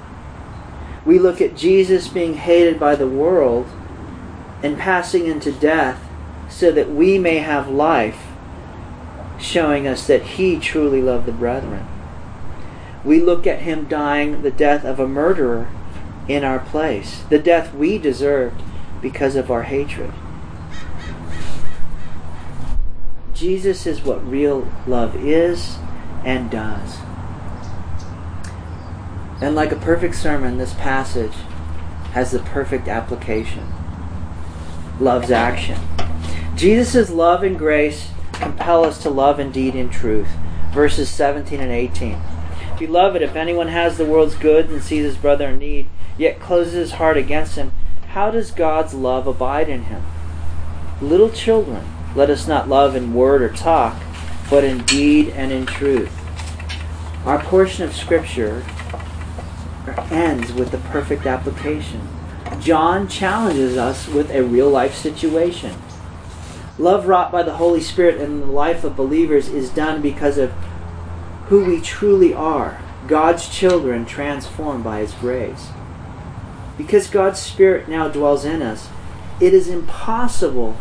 We 1.06 1.20
look 1.20 1.42
at 1.42 1.56
Jesus 1.56 2.08
being 2.08 2.36
hated 2.36 2.80
by 2.80 2.96
the 2.96 3.08
world 3.08 3.68
and 4.64 4.78
passing 4.78 5.28
into 5.28 5.52
death 5.52 6.04
so 6.50 6.72
that 6.72 6.90
we 6.90 7.18
may 7.20 7.38
have 7.38 7.70
life, 7.70 8.28
showing 9.40 9.88
us 9.88 10.08
that 10.08 10.24
he 10.24 10.60
truly 10.60 11.02
loved 11.02 11.26
the 11.26 11.32
brethren. 11.32 11.86
We 13.04 13.22
look 13.22 13.48
at 13.48 13.62
him 13.62 13.88
dying 13.88 14.42
the 14.42 14.52
death 14.52 14.84
of 14.84 15.00
a 15.00 15.08
murderer 15.08 15.70
in 16.28 16.44
our 16.44 16.60
place, 16.60 17.24
the 17.30 17.40
death 17.40 17.74
we 17.74 17.98
deserved 17.98 18.62
because 19.02 19.36
of 19.36 19.50
our 19.50 19.64
hatred. 19.64 20.12
Jesus 23.34 23.88
is 23.88 24.04
what 24.04 24.30
real 24.30 24.70
love 24.86 25.16
is 25.16 25.78
and 26.26 26.52
does. 26.52 26.98
And 29.42 29.56
like 29.56 29.72
a 29.72 29.78
perfect 29.78 30.16
sermon, 30.16 30.58
this 30.58 30.74
passage 30.74 31.34
has 32.12 32.32
the 32.32 32.40
perfect 32.40 32.88
application 32.88 33.72
love's 35.00 35.32
action. 35.32 35.80
Jesus' 36.56 37.10
love 37.10 37.42
and 37.44 37.58
grace 37.58 38.10
compel 38.34 38.84
us 38.84 39.02
to 39.04 39.10
love 39.10 39.40
indeed 39.40 39.76
in 39.76 39.90
truth. 39.90 40.30
Verses 40.74 41.10
17 41.10 41.60
and 41.60 41.72
18. 41.72 42.20
Beloved, 42.78 43.22
if 43.22 43.36
anyone 43.36 43.70
has 43.70 43.98
the 43.98 44.06
world's 44.06 44.36
goods 44.36 44.72
and 44.72 44.84
sees 44.84 45.04
his 45.04 45.18
brother 45.18 45.50
in 45.50 45.60
need, 45.60 45.88
yet 46.18 46.40
closes 46.40 46.74
his 46.74 46.92
heart 46.94 47.18
against 47.18 47.56
him, 47.56 47.72
how 48.10 48.32
does 48.32 48.52
God's 48.52 48.94
love 48.94 49.28
abide 49.28 49.70
in 49.70 49.84
him? 49.84 50.04
Little 51.02 51.30
children, 51.30 51.86
let 52.16 52.30
us 52.30 52.48
not 52.48 52.68
love 52.68 52.96
in 52.96 53.14
word 53.14 53.42
or 53.42 53.50
talk, 53.50 54.02
but 54.50 54.64
in 54.64 54.84
deed 54.86 55.30
and 55.30 55.52
in 55.52 55.66
truth. 55.66 56.12
Our 57.26 57.42
portion 57.44 57.86
of 57.86 57.96
Scripture 57.96 58.64
ends 60.12 60.52
with 60.54 60.72
the 60.72 60.78
perfect 60.78 61.26
application. 61.26 62.08
John 62.60 63.08
challenges 63.08 63.78
us 63.78 64.08
with 64.08 64.32
a 64.32 64.44
real 64.44 64.70
life 64.70 64.96
situation. 64.96 65.76
Love 66.78 67.08
wrought 67.08 67.32
by 67.32 67.44
the 67.44 67.56
Holy 67.56 67.82
Spirit 67.82 68.22
in 68.22 68.40
the 68.40 68.46
life 68.46 68.84
of 68.84 68.96
believers 68.96 69.50
is 69.50 69.70
done 69.70 70.02
because 70.02 70.38
of 70.38 70.52
who 71.48 71.66
we 71.66 71.82
truly 71.82 72.34
are 72.34 72.80
God's 73.08 73.50
children 73.50 74.06
transformed 74.06 74.84
by 74.84 75.00
His 75.00 75.14
grace. 75.14 75.70
Because 76.78 77.10
God's 77.10 77.40
Spirit 77.40 77.90
now 77.90 78.08
dwells 78.08 78.46
in 78.46 78.62
us, 78.62 78.90
it 79.40 79.54
is 79.54 79.68
impossible 79.68 80.78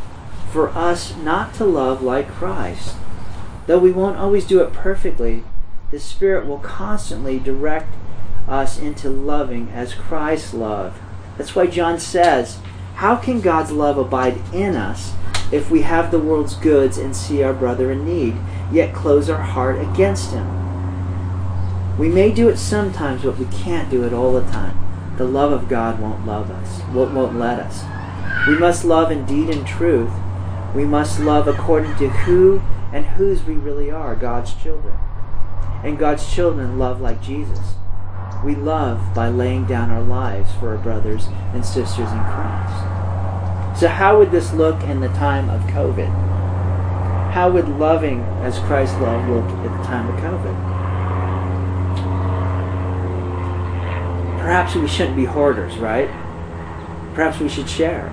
for 0.52 0.68
us 0.70 1.16
not 1.16 1.54
to 1.54 1.64
love 1.64 2.02
like 2.02 2.28
Christ. 2.28 2.96
Though 3.66 3.78
we 3.78 3.92
won't 3.92 4.18
always 4.18 4.46
do 4.46 4.60
it 4.60 4.72
perfectly, 4.72 5.42
the 5.90 5.98
Spirit 5.98 6.46
will 6.46 6.58
constantly 6.58 7.38
direct 7.38 7.88
us 8.48 8.78
into 8.78 9.10
loving 9.10 9.68
as 9.70 9.94
Christ 9.94 10.54
loved. 10.54 10.98
That's 11.36 11.54
why 11.54 11.66
John 11.66 11.98
says, 11.98 12.58
How 12.96 13.16
can 13.16 13.40
God's 13.40 13.70
love 13.70 13.98
abide 13.98 14.38
in 14.52 14.74
us 14.74 15.12
if 15.52 15.70
we 15.70 15.82
have 15.82 16.10
the 16.10 16.18
world's 16.18 16.56
goods 16.56 16.98
and 16.98 17.14
see 17.14 17.42
our 17.42 17.52
brother 17.52 17.92
in 17.92 18.04
need, 18.04 18.36
yet 18.72 18.94
close 18.94 19.30
our 19.30 19.42
heart 19.42 19.80
against 19.80 20.32
him? 20.32 20.46
We 21.98 22.08
may 22.08 22.32
do 22.32 22.48
it 22.48 22.58
sometimes, 22.58 23.22
but 23.22 23.38
we 23.38 23.46
can't 23.46 23.90
do 23.90 24.04
it 24.04 24.12
all 24.12 24.32
the 24.32 24.50
time. 24.52 25.16
The 25.16 25.24
love 25.24 25.52
of 25.52 25.68
God 25.68 26.00
won't 26.00 26.24
love 26.26 26.50
us, 26.50 26.80
won't 26.92 27.36
let 27.36 27.58
us. 27.58 27.84
We 28.46 28.56
must 28.56 28.84
love 28.84 29.10
in 29.10 29.26
deed 29.26 29.50
and 29.50 29.66
truth. 29.66 30.12
We 30.74 30.84
must 30.84 31.18
love 31.18 31.48
according 31.48 31.96
to 31.96 32.08
who 32.08 32.62
and 32.92 33.04
whose 33.04 33.42
we 33.42 33.54
really 33.54 33.90
are, 33.90 34.14
God's 34.14 34.54
children. 34.54 34.96
And 35.82 35.98
God's 35.98 36.32
children 36.32 36.78
love 36.78 37.00
like 37.00 37.20
Jesus. 37.20 37.74
We 38.44 38.54
love 38.54 39.14
by 39.14 39.28
laying 39.28 39.66
down 39.66 39.90
our 39.90 40.02
lives 40.02 40.52
for 40.60 40.68
our 40.70 40.78
brothers 40.78 41.26
and 41.52 41.64
sisters 41.64 42.10
in 42.10 42.18
Christ. 42.24 43.80
So, 43.80 43.88
how 43.88 44.18
would 44.18 44.30
this 44.30 44.52
look 44.52 44.80
in 44.84 45.00
the 45.00 45.08
time 45.08 45.50
of 45.50 45.60
COVID? 45.62 46.08
How 47.32 47.50
would 47.50 47.68
loving 47.68 48.22
as 48.42 48.58
Christ 48.60 48.98
loved 49.00 49.28
look 49.28 49.44
at 49.44 49.78
the 49.78 49.84
time 49.84 50.08
of 50.08 50.20
COVID? 50.20 50.78
Perhaps 54.40 54.76
we 54.76 54.86
shouldn't 54.86 55.16
be 55.16 55.24
hoarders, 55.24 55.76
right? 55.76 56.08
Perhaps 57.14 57.40
we 57.40 57.48
should 57.48 57.68
share. 57.68 58.06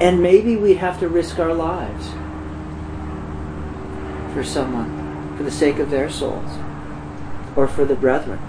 And 0.00 0.22
maybe 0.22 0.56
we'd 0.56 0.78
have 0.78 0.98
to 1.00 1.08
risk 1.08 1.38
our 1.38 1.52
lives 1.52 2.08
for 4.32 4.44
someone, 4.44 5.36
for 5.36 5.42
the 5.42 5.50
sake 5.50 5.78
of 5.78 5.90
their 5.90 6.08
souls. 6.08 6.50
Or 7.56 7.66
for 7.66 7.84
the 7.84 7.94
brethren. 7.94 8.40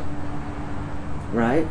Right? 1.32 1.68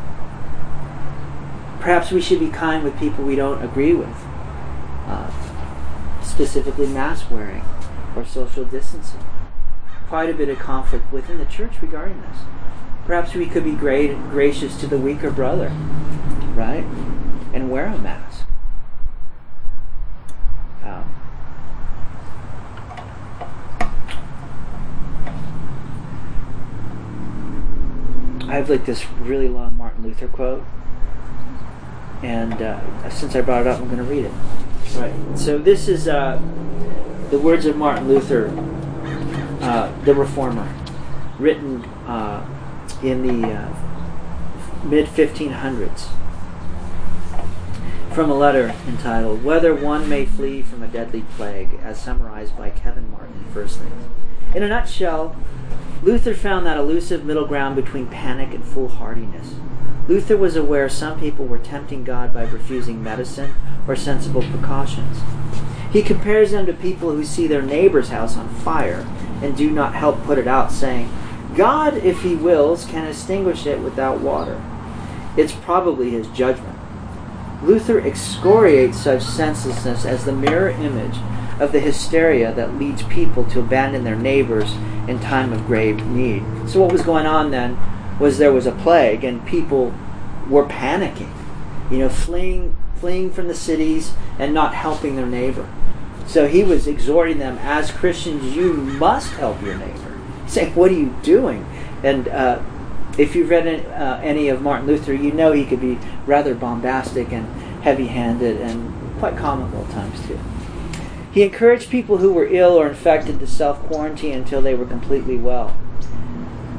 Perhaps 1.79 2.11
we 2.11 2.21
should 2.21 2.39
be 2.39 2.49
kind 2.49 2.83
with 2.83 2.97
people 2.99 3.23
we 3.23 3.35
don't 3.35 3.63
agree 3.63 3.93
with, 3.93 4.15
uh, 5.07 5.31
specifically 6.21 6.87
mask 6.87 7.31
wearing 7.31 7.63
or 8.15 8.25
social 8.25 8.65
distancing. 8.65 9.23
Quite 10.07 10.29
a 10.29 10.33
bit 10.33 10.49
of 10.49 10.59
conflict 10.59 11.11
within 11.11 11.37
the 11.37 11.45
church 11.45 11.81
regarding 11.81 12.21
this. 12.21 12.37
Perhaps 13.05 13.33
we 13.33 13.47
could 13.47 13.63
be 13.63 13.71
great, 13.71 14.13
gracious 14.29 14.79
to 14.79 14.87
the 14.87 14.97
weaker 14.97 15.31
brother, 15.31 15.69
right? 16.55 16.85
And 17.53 17.71
wear 17.71 17.87
a 17.87 17.97
mask. 17.97 18.45
Um, 20.83 21.03
I 28.51 28.55
have 28.55 28.69
like 28.69 28.85
this 28.85 29.09
really 29.21 29.47
long 29.47 29.77
Martin 29.77 30.03
Luther 30.03 30.27
quote, 30.27 30.65
and 32.21 32.61
uh, 32.61 33.09
since 33.09 33.33
I 33.33 33.39
brought 33.39 33.61
it 33.61 33.67
up, 33.67 33.79
I'm 33.79 33.85
going 33.85 33.99
to 33.99 34.03
read 34.03 34.25
it. 34.25 34.31
Right. 34.97 35.13
So 35.39 35.57
this 35.57 35.87
is 35.87 36.09
uh, 36.09 36.35
the 37.29 37.39
words 37.39 37.65
of 37.65 37.77
Martin 37.77 38.09
Luther, 38.09 38.49
uh, 39.61 39.89
the 40.03 40.13
Reformer, 40.13 40.69
written 41.39 41.85
uh, 42.05 42.45
in 43.01 43.25
the 43.25 43.53
uh, 43.53 43.73
mid 44.83 45.05
1500s 45.05 46.09
from 48.13 48.29
a 48.29 48.35
letter 48.35 48.75
entitled 48.85 49.45
"Whether 49.45 49.73
One 49.73 50.09
May 50.09 50.25
Flee 50.25 50.61
from 50.61 50.83
a 50.83 50.87
Deadly 50.87 51.23
Plague," 51.37 51.79
as 51.81 52.01
summarized 52.01 52.57
by 52.57 52.69
Kevin 52.69 53.09
Martin. 53.11 53.45
Firstly, 53.53 53.87
in 54.53 54.61
a 54.61 54.67
nutshell. 54.67 55.37
Luther 56.03 56.33
found 56.33 56.65
that 56.65 56.77
elusive 56.77 57.23
middle 57.23 57.45
ground 57.45 57.75
between 57.75 58.07
panic 58.07 58.55
and 58.55 58.63
foolhardiness. 58.63 59.53
Luther 60.07 60.35
was 60.35 60.55
aware 60.55 60.89
some 60.89 61.19
people 61.19 61.45
were 61.45 61.59
tempting 61.59 62.03
God 62.03 62.33
by 62.33 62.43
refusing 62.43 63.03
medicine 63.03 63.53
or 63.87 63.95
sensible 63.95 64.41
precautions. 64.41 65.19
He 65.91 66.01
compares 66.01 66.51
them 66.51 66.65
to 66.65 66.73
people 66.73 67.11
who 67.11 67.23
see 67.23 67.45
their 67.45 67.61
neighbor's 67.61 68.09
house 68.09 68.35
on 68.35 68.49
fire 68.49 69.07
and 69.43 69.55
do 69.55 69.69
not 69.69 69.93
help 69.93 70.23
put 70.23 70.39
it 70.39 70.47
out, 70.47 70.71
saying, 70.71 71.11
God, 71.55 71.97
if 71.97 72.21
he 72.23 72.35
wills, 72.35 72.85
can 72.85 73.07
extinguish 73.07 73.67
it 73.67 73.79
without 73.79 74.21
water. 74.21 74.59
It's 75.37 75.51
probably 75.51 76.09
his 76.09 76.27
judgment. 76.27 76.79
Luther 77.61 77.99
excoriates 77.99 78.97
such 78.97 79.21
senselessness 79.21 80.05
as 80.05 80.25
the 80.25 80.31
mirror 80.31 80.69
image 80.69 81.17
of 81.61 81.71
the 81.71 81.79
hysteria 81.79 82.51
that 82.53 82.75
leads 82.77 83.03
people 83.03 83.45
to 83.45 83.59
abandon 83.59 84.03
their 84.03 84.15
neighbors 84.15 84.73
in 85.07 85.19
time 85.19 85.53
of 85.53 85.65
grave 85.67 86.05
need. 86.07 86.43
So, 86.67 86.81
what 86.81 86.91
was 86.91 87.03
going 87.03 87.27
on 87.27 87.51
then 87.51 87.77
was 88.19 88.37
there 88.37 88.51
was 88.51 88.65
a 88.65 88.71
plague, 88.71 89.23
and 89.23 89.45
people 89.45 89.93
were 90.49 90.65
panicking, 90.65 91.31
you 91.91 91.99
know, 91.99 92.09
fleeing, 92.09 92.75
fleeing 92.95 93.31
from 93.31 93.47
the 93.47 93.55
cities 93.55 94.13
and 94.39 94.53
not 94.53 94.73
helping 94.73 95.15
their 95.15 95.27
neighbor. 95.27 95.69
So 96.27 96.47
he 96.47 96.63
was 96.63 96.87
exhorting 96.87 97.39
them, 97.39 97.57
as 97.59 97.91
Christians, 97.91 98.55
you 98.55 98.73
must 98.73 99.33
help 99.33 99.61
your 99.61 99.75
neighbor. 99.75 100.19
Saying, 100.47 100.73
"What 100.75 100.91
are 100.91 100.95
you 100.95 101.15
doing?" 101.23 101.65
And 102.03 102.27
uh, 102.27 102.61
if 103.17 103.35
you've 103.35 103.49
read 103.49 103.67
uh, 103.67 104.19
any 104.23 104.49
of 104.49 104.61
Martin 104.61 104.87
Luther, 104.87 105.13
you 105.13 105.31
know 105.31 105.51
he 105.51 105.65
could 105.65 105.81
be 105.81 105.99
rather 106.25 106.55
bombastic 106.55 107.31
and 107.31 107.45
heavy-handed 107.83 108.61
and 108.61 109.19
quite 109.19 109.37
comical 109.37 109.83
at 109.83 109.91
times 109.91 110.25
too. 110.27 110.39
He 111.31 111.43
encouraged 111.43 111.89
people 111.89 112.17
who 112.17 112.33
were 112.33 112.47
ill 112.47 112.73
or 112.73 112.87
infected 112.87 113.39
to 113.39 113.47
self 113.47 113.79
quarantine 113.83 114.33
until 114.33 114.61
they 114.61 114.75
were 114.75 114.85
completely 114.85 115.37
well. 115.37 115.75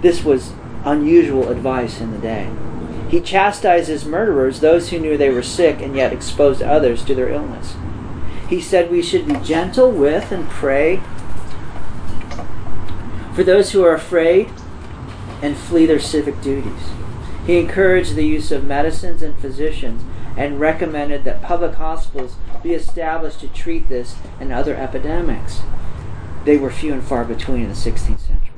This 0.02 0.24
was 0.24 0.52
unusual 0.84 1.48
advice 1.48 2.00
in 2.00 2.12
the 2.12 2.18
day. 2.18 2.50
He 3.08 3.20
chastised 3.20 3.88
his 3.88 4.04
murderers, 4.04 4.60
those 4.60 4.90
who 4.90 4.98
knew 4.98 5.16
they 5.16 5.30
were 5.30 5.42
sick 5.42 5.80
and 5.80 5.96
yet 5.96 6.12
exposed 6.12 6.62
others 6.62 7.04
to 7.04 7.14
their 7.14 7.28
illness. 7.28 7.76
He 8.48 8.60
said 8.60 8.90
we 8.90 9.02
should 9.02 9.26
be 9.26 9.36
gentle 9.36 9.90
with 9.90 10.32
and 10.32 10.48
pray 10.48 11.00
for 13.34 13.44
those 13.44 13.72
who 13.72 13.82
are 13.82 13.94
afraid 13.94 14.50
and 15.40 15.56
flee 15.56 15.86
their 15.86 16.00
civic 16.00 16.40
duties. 16.42 16.90
He 17.46 17.58
encouraged 17.58 18.14
the 18.14 18.26
use 18.26 18.52
of 18.52 18.64
medicines 18.64 19.22
and 19.22 19.36
physicians 19.38 20.02
and 20.36 20.60
recommended 20.60 21.24
that 21.24 21.42
public 21.42 21.74
hospitals 21.74 22.36
be 22.62 22.72
established 22.72 23.40
to 23.40 23.48
treat 23.48 23.88
this 23.88 24.16
and 24.40 24.52
other 24.52 24.74
epidemics. 24.74 25.62
They 26.44 26.56
were 26.56 26.70
few 26.70 26.92
and 26.92 27.02
far 27.02 27.24
between 27.24 27.62
in 27.62 27.68
the 27.68 27.74
16th 27.74 28.20
century. 28.20 28.50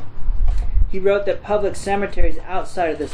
He 0.90 0.98
wrote 0.98 1.26
that 1.26 1.42
public 1.42 1.76
cemeteries 1.76 2.38
outside 2.46 2.90
of 2.90 2.98
the 2.98 3.10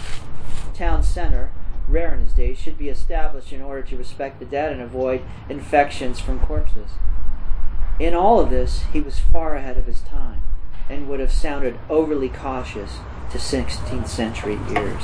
town 0.74 1.02
center, 1.02 1.50
rare 1.88 2.14
in 2.14 2.20
his 2.20 2.32
day, 2.34 2.54
should 2.54 2.76
be 2.76 2.88
established 2.88 3.52
in 3.52 3.62
order 3.62 3.82
to 3.82 3.96
respect 3.96 4.38
the 4.38 4.44
dead 4.44 4.72
and 4.72 4.82
avoid 4.82 5.22
infections 5.48 6.20
from 6.20 6.40
corpses. 6.40 6.90
In 7.98 8.14
all 8.14 8.40
of 8.40 8.50
this, 8.50 8.82
he 8.92 9.00
was 9.00 9.18
far 9.18 9.56
ahead 9.56 9.76
of 9.76 9.86
his 9.86 10.00
time 10.00 10.42
and 10.88 11.08
would 11.08 11.20
have 11.20 11.32
sounded 11.32 11.78
overly 11.88 12.28
cautious 12.28 12.98
to 13.30 13.38
16th 13.38 14.08
century 14.08 14.58
ears. 14.70 15.02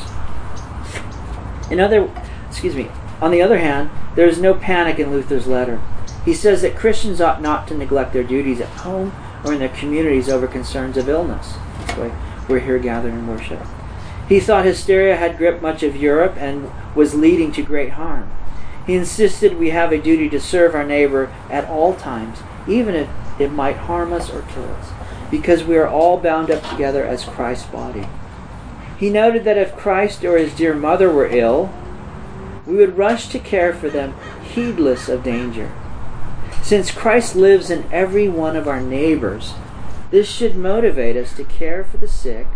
In 1.70 1.80
other, 1.80 2.10
excuse 2.48 2.74
me, 2.74 2.88
on 3.20 3.30
the 3.30 3.42
other 3.42 3.58
hand, 3.58 3.90
there 4.14 4.26
is 4.26 4.40
no 4.40 4.54
panic 4.54 4.98
in 4.98 5.10
Luther's 5.10 5.46
letter. 5.46 5.80
He 6.24 6.34
says 6.34 6.62
that 6.62 6.76
Christians 6.76 7.20
ought 7.20 7.40
not 7.40 7.68
to 7.68 7.76
neglect 7.76 8.12
their 8.12 8.24
duties 8.24 8.60
at 8.60 8.68
home 8.68 9.12
or 9.44 9.52
in 9.52 9.58
their 9.58 9.68
communities 9.68 10.28
over 10.28 10.46
concerns 10.46 10.96
of 10.96 11.08
illness. 11.08 11.54
That's 11.78 11.98
why 11.98 12.44
we're 12.48 12.60
here 12.60 12.78
gathered 12.78 13.14
in 13.14 13.26
worship. 13.26 13.60
He 14.28 14.40
thought 14.40 14.64
hysteria 14.64 15.16
had 15.16 15.38
gripped 15.38 15.62
much 15.62 15.82
of 15.82 15.96
Europe 15.96 16.36
and 16.36 16.70
was 16.94 17.14
leading 17.14 17.52
to 17.52 17.62
great 17.62 17.90
harm. 17.90 18.30
He 18.86 18.94
insisted 18.94 19.58
we 19.58 19.70
have 19.70 19.92
a 19.92 20.00
duty 20.00 20.28
to 20.30 20.40
serve 20.40 20.74
our 20.74 20.84
neighbor 20.84 21.32
at 21.50 21.68
all 21.68 21.94
times, 21.94 22.38
even 22.66 22.94
if 22.94 23.08
it 23.38 23.52
might 23.52 23.76
harm 23.76 24.12
us 24.12 24.30
or 24.30 24.42
kill 24.42 24.64
us, 24.74 24.90
because 25.30 25.64
we 25.64 25.76
are 25.76 25.88
all 25.88 26.18
bound 26.18 26.50
up 26.50 26.68
together 26.70 27.04
as 27.04 27.24
Christ's 27.24 27.66
body. 27.66 28.06
He 28.98 29.10
noted 29.10 29.44
that 29.44 29.58
if 29.58 29.76
Christ 29.76 30.24
or 30.24 30.38
his 30.38 30.54
dear 30.54 30.74
mother 30.74 31.10
were 31.10 31.26
ill, 31.26 31.72
we 32.66 32.76
would 32.76 32.96
rush 32.96 33.28
to 33.28 33.38
care 33.38 33.72
for 33.72 33.88
them, 33.88 34.14
heedless 34.42 35.08
of 35.08 35.22
danger. 35.22 35.72
Since 36.62 36.90
Christ 36.90 37.36
lives 37.36 37.70
in 37.70 37.90
every 37.92 38.28
one 38.28 38.56
of 38.56 38.66
our 38.66 38.80
neighbors, 38.80 39.54
this 40.10 40.28
should 40.28 40.56
motivate 40.56 41.16
us 41.16 41.34
to 41.36 41.44
care 41.44 41.84
for 41.84 41.96
the 41.96 42.08
sick 42.08 42.46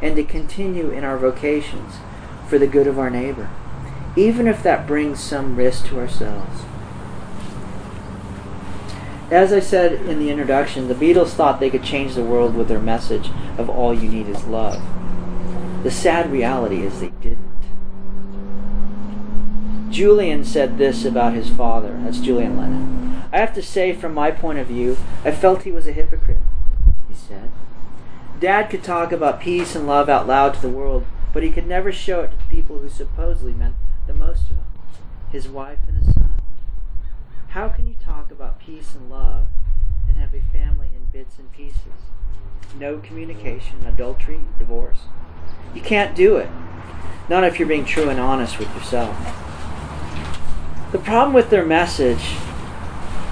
and 0.00 0.16
to 0.16 0.24
continue 0.24 0.90
in 0.90 1.04
our 1.04 1.16
vocations 1.16 1.94
for 2.48 2.58
the 2.58 2.66
good 2.66 2.86
of 2.86 2.98
our 2.98 3.10
neighbor, 3.10 3.48
even 4.16 4.46
if 4.46 4.62
that 4.62 4.86
brings 4.86 5.20
some 5.20 5.56
risk 5.56 5.86
to 5.86 5.98
ourselves. 6.00 6.62
As 9.30 9.52
I 9.52 9.60
said 9.60 9.92
in 9.92 10.18
the 10.18 10.28
introduction, 10.28 10.88
the 10.88 10.94
Beatles 10.94 11.30
thought 11.30 11.58
they 11.58 11.70
could 11.70 11.84
change 11.84 12.14
the 12.14 12.24
world 12.24 12.54
with 12.54 12.68
their 12.68 12.80
message 12.80 13.30
of 13.56 13.70
all 13.70 13.94
you 13.94 14.10
need 14.10 14.28
is 14.28 14.44
love. 14.44 14.82
The 15.84 15.90
sad 15.90 16.30
reality 16.30 16.82
is 16.82 16.98
didn't. 16.98 17.21
Julian 20.02 20.42
said 20.42 20.78
this 20.78 21.04
about 21.04 21.32
his 21.32 21.48
father. 21.48 21.96
That's 22.02 22.18
Julian 22.18 22.56
Lennon. 22.56 23.22
I 23.32 23.38
have 23.38 23.54
to 23.54 23.62
say, 23.62 23.92
from 23.92 24.12
my 24.12 24.32
point 24.32 24.58
of 24.58 24.66
view, 24.66 24.96
I 25.24 25.30
felt 25.30 25.62
he 25.62 25.70
was 25.70 25.86
a 25.86 25.92
hypocrite, 25.92 26.40
he 27.08 27.14
said. 27.14 27.52
Dad 28.40 28.68
could 28.68 28.82
talk 28.82 29.12
about 29.12 29.40
peace 29.40 29.76
and 29.76 29.86
love 29.86 30.08
out 30.08 30.26
loud 30.26 30.54
to 30.54 30.60
the 30.60 30.68
world, 30.68 31.06
but 31.32 31.44
he 31.44 31.52
could 31.52 31.68
never 31.68 31.92
show 31.92 32.22
it 32.22 32.32
to 32.32 32.36
the 32.36 32.56
people 32.56 32.78
who 32.78 32.88
supposedly 32.88 33.52
meant 33.52 33.76
the 34.08 34.12
most 34.12 34.48
to 34.48 34.54
him 34.54 34.64
his 35.30 35.46
wife 35.46 35.78
and 35.86 35.98
his 35.98 36.12
son. 36.14 36.42
How 37.50 37.68
can 37.68 37.86
you 37.86 37.94
talk 38.04 38.32
about 38.32 38.58
peace 38.58 38.96
and 38.96 39.08
love 39.08 39.46
and 40.08 40.16
have 40.16 40.34
a 40.34 40.42
family 40.52 40.88
in 40.96 41.04
bits 41.12 41.38
and 41.38 41.52
pieces? 41.52 42.10
No 42.76 42.98
communication, 42.98 43.86
adultery, 43.86 44.40
divorce. 44.58 45.02
You 45.76 45.80
can't 45.80 46.16
do 46.16 46.38
it. 46.38 46.50
Not 47.28 47.44
if 47.44 47.60
you're 47.60 47.68
being 47.68 47.84
true 47.84 48.08
and 48.08 48.18
honest 48.18 48.58
with 48.58 48.74
yourself. 48.74 49.51
The 50.92 50.98
problem 50.98 51.32
with 51.32 51.48
their 51.48 51.64
message 51.64 52.36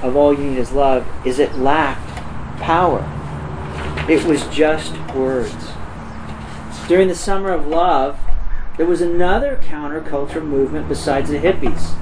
of 0.02 0.16
all 0.16 0.32
you 0.32 0.50
need 0.50 0.58
is 0.58 0.72
love 0.72 1.06
is 1.26 1.38
it 1.38 1.56
lacked 1.56 2.08
power. 2.58 3.04
It 4.08 4.24
was 4.24 4.46
just 4.46 4.96
words. 5.14 5.72
During 6.88 7.08
the 7.08 7.14
summer 7.14 7.50
of 7.50 7.66
love, 7.66 8.18
there 8.78 8.86
was 8.86 9.02
another 9.02 9.60
counterculture 9.62 10.42
movement 10.42 10.88
besides 10.88 11.28
the 11.28 11.38
hippies. 11.38 11.94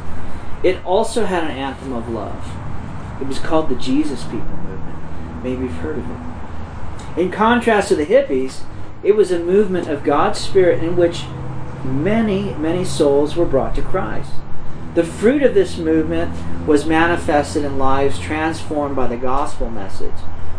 It 0.62 0.84
also 0.84 1.24
had 1.24 1.42
an 1.42 1.50
anthem 1.50 1.92
of 1.92 2.08
love. 2.08 2.52
It 3.20 3.26
was 3.26 3.40
called 3.40 3.68
the 3.68 3.74
Jesus 3.74 4.22
People 4.22 4.56
Movement. 4.58 5.42
Maybe 5.42 5.64
you've 5.64 5.72
heard 5.72 5.98
of 5.98 6.08
it. 6.08 7.20
In 7.20 7.32
contrast 7.32 7.88
to 7.88 7.96
the 7.96 8.06
hippies, 8.06 8.62
it 9.02 9.16
was 9.16 9.32
a 9.32 9.40
movement 9.40 9.88
of 9.88 10.04
God's 10.04 10.38
Spirit 10.38 10.84
in 10.84 10.94
which 10.94 11.24
many, 11.84 12.54
many 12.54 12.84
souls 12.84 13.34
were 13.34 13.44
brought 13.44 13.74
to 13.74 13.82
Christ. 13.82 14.30
The 14.94 15.04
fruit 15.04 15.42
of 15.42 15.54
this 15.54 15.76
movement 15.76 16.66
was 16.66 16.86
manifested 16.86 17.64
in 17.64 17.78
lives 17.78 18.18
transformed 18.18 18.96
by 18.96 19.06
the 19.06 19.16
gospel 19.16 19.70
message, 19.70 20.14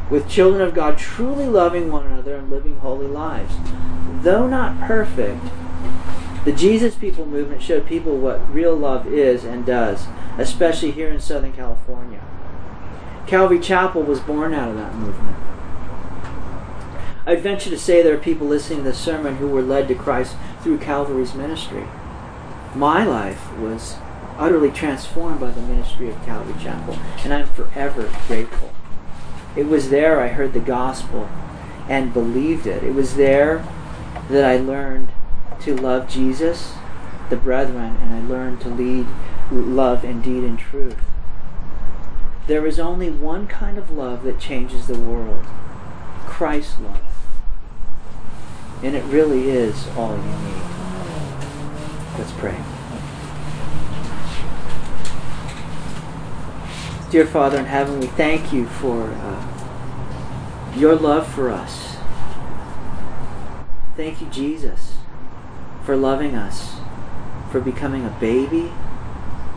with 0.10 0.30
children 0.30 0.62
of 0.62 0.74
God 0.74 0.98
truly 0.98 1.48
loving 1.48 1.92
one 1.92 2.06
another 2.06 2.36
and 2.36 2.50
living 2.50 2.78
holy 2.78 3.08
lives. 3.08 3.54
though 4.22 4.48
not 4.48 4.80
perfect, 4.82 5.42
the 6.46 6.52
Jesus 6.52 6.96
People 6.96 7.26
movement 7.26 7.62
showed 7.62 7.86
people 7.86 8.18
what 8.18 8.54
real 8.54 8.76
love 8.76 9.08
is 9.08 9.44
and 9.44 9.66
does, 9.66 10.08
especially 10.38 10.92
here 10.92 11.10
in 11.10 11.20
Southern 11.20 11.54
California. 11.54 12.22
Calvary 13.28 13.60
Chapel 13.60 14.04
was 14.04 14.20
born 14.20 14.54
out 14.54 14.70
of 14.70 14.78
that 14.78 14.96
movement. 14.96 15.38
I'd 17.26 17.42
venture 17.42 17.70
to 17.70 17.78
say 17.78 18.02
there 18.02 18.16
are 18.16 18.20
people 18.20 18.48
listening 18.48 18.80
to 18.80 18.86
this 18.86 18.98
sermon 18.98 19.36
who 19.36 19.48
were 19.48 19.62
led 19.62 19.88
to 19.90 19.96
Christ 19.96 20.36
through 20.62 20.80
Calvary's 20.80 21.36
ministry. 21.36 21.86
My 22.74 23.04
life 23.04 23.56
was 23.58 23.98
utterly 24.40 24.72
transformed 24.72 25.40
by 25.40 25.52
the 25.52 25.62
ministry 25.62 26.10
of 26.10 26.16
Calvary 26.26 26.56
Chapel, 26.64 26.98
and 27.24 27.34
I'm 27.34 27.48
forever 27.48 28.10
grateful. 28.28 28.74
It 29.56 29.68
was 29.68 29.90
there 29.90 30.22
I 30.22 30.30
heard 30.30 30.54
the 30.54 30.60
gospel 30.60 31.30
and 31.90 32.14
believed 32.14 32.66
it. 32.66 32.84
It 32.84 32.94
was 32.94 33.16
there 33.16 33.68
that 34.30 34.46
I 34.46 34.58
learned 34.58 35.10
to 35.62 35.76
love 35.76 36.08
Jesus, 36.08 36.74
the 37.30 37.36
brethren, 37.36 37.98
and 38.02 38.14
I 38.14 38.22
learned 38.22 38.62
to 38.62 38.70
lead 38.70 39.08
love 39.52 40.06
in 40.06 40.22
deed 40.22 40.44
and 40.44 40.58
truth. 40.58 40.98
There 42.48 42.66
is 42.66 42.80
only 42.80 43.10
one 43.10 43.46
kind 43.46 43.78
of 43.78 43.92
love 43.92 44.24
that 44.24 44.40
changes 44.40 44.88
the 44.88 44.98
world 44.98 45.46
Christ's 46.26 46.80
love. 46.80 47.02
And 48.82 48.96
it 48.96 49.04
really 49.06 49.50
is 49.50 49.88
all 49.98 50.16
you 50.16 50.24
need. 50.24 50.64
Let's 52.18 52.32
pray. 52.32 52.79
Dear 57.10 57.26
Father 57.26 57.58
in 57.58 57.66
heaven, 57.66 58.00
we 58.00 58.06
thank 58.06 58.54
you 58.54 58.68
for 58.68 59.02
uh, 59.02 60.74
your 60.78 60.94
love 60.94 61.28
for 61.28 61.50
us. 61.50 61.98
Thank 63.98 64.22
you, 64.22 64.28
Jesus, 64.28 64.98
for 65.84 65.98
loving 65.98 66.36
us, 66.36 66.76
for 67.52 67.60
becoming 67.62 68.06
a 68.06 68.16
baby, 68.20 68.72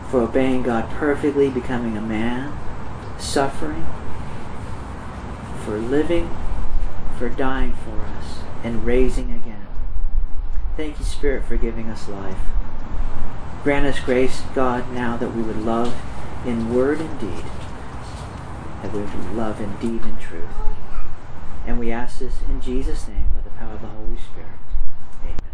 for 0.09 0.21
obeying 0.21 0.63
God 0.63 0.89
perfectly, 0.89 1.47
becoming 1.47 1.95
a 1.95 2.01
man, 2.01 2.57
suffering, 3.19 3.85
for 5.63 5.77
living, 5.77 6.35
for 7.19 7.29
dying 7.29 7.73
for 7.73 7.99
us, 8.17 8.39
and 8.63 8.83
raising 8.83 9.31
again. 9.31 9.67
Thank 10.75 10.97
you, 10.97 11.05
Spirit, 11.05 11.45
for 11.45 11.57
giving 11.57 11.87
us 11.87 12.09
life. 12.09 12.39
Grant 13.63 13.85
us 13.85 13.99
grace, 13.99 14.41
God, 14.55 14.91
now 14.91 15.17
that 15.17 15.35
we 15.35 15.43
would 15.43 15.61
love 15.61 15.93
in 16.45 16.73
word 16.73 16.99
and 16.99 17.19
deed, 17.19 17.45
that 18.81 18.91
we 18.91 18.99
would 18.99 19.35
love 19.35 19.61
in 19.61 19.75
deed 19.77 20.03
and 20.03 20.19
truth. 20.19 20.43
And 21.65 21.79
we 21.79 21.91
ask 21.91 22.19
this 22.19 22.41
in 22.49 22.59
Jesus' 22.59 23.07
name 23.07 23.27
by 23.33 23.41
the 23.41 23.49
power 23.51 23.73
of 23.73 23.81
the 23.81 23.87
Holy 23.87 24.17
Spirit. 24.17 24.59
Amen. 25.23 25.52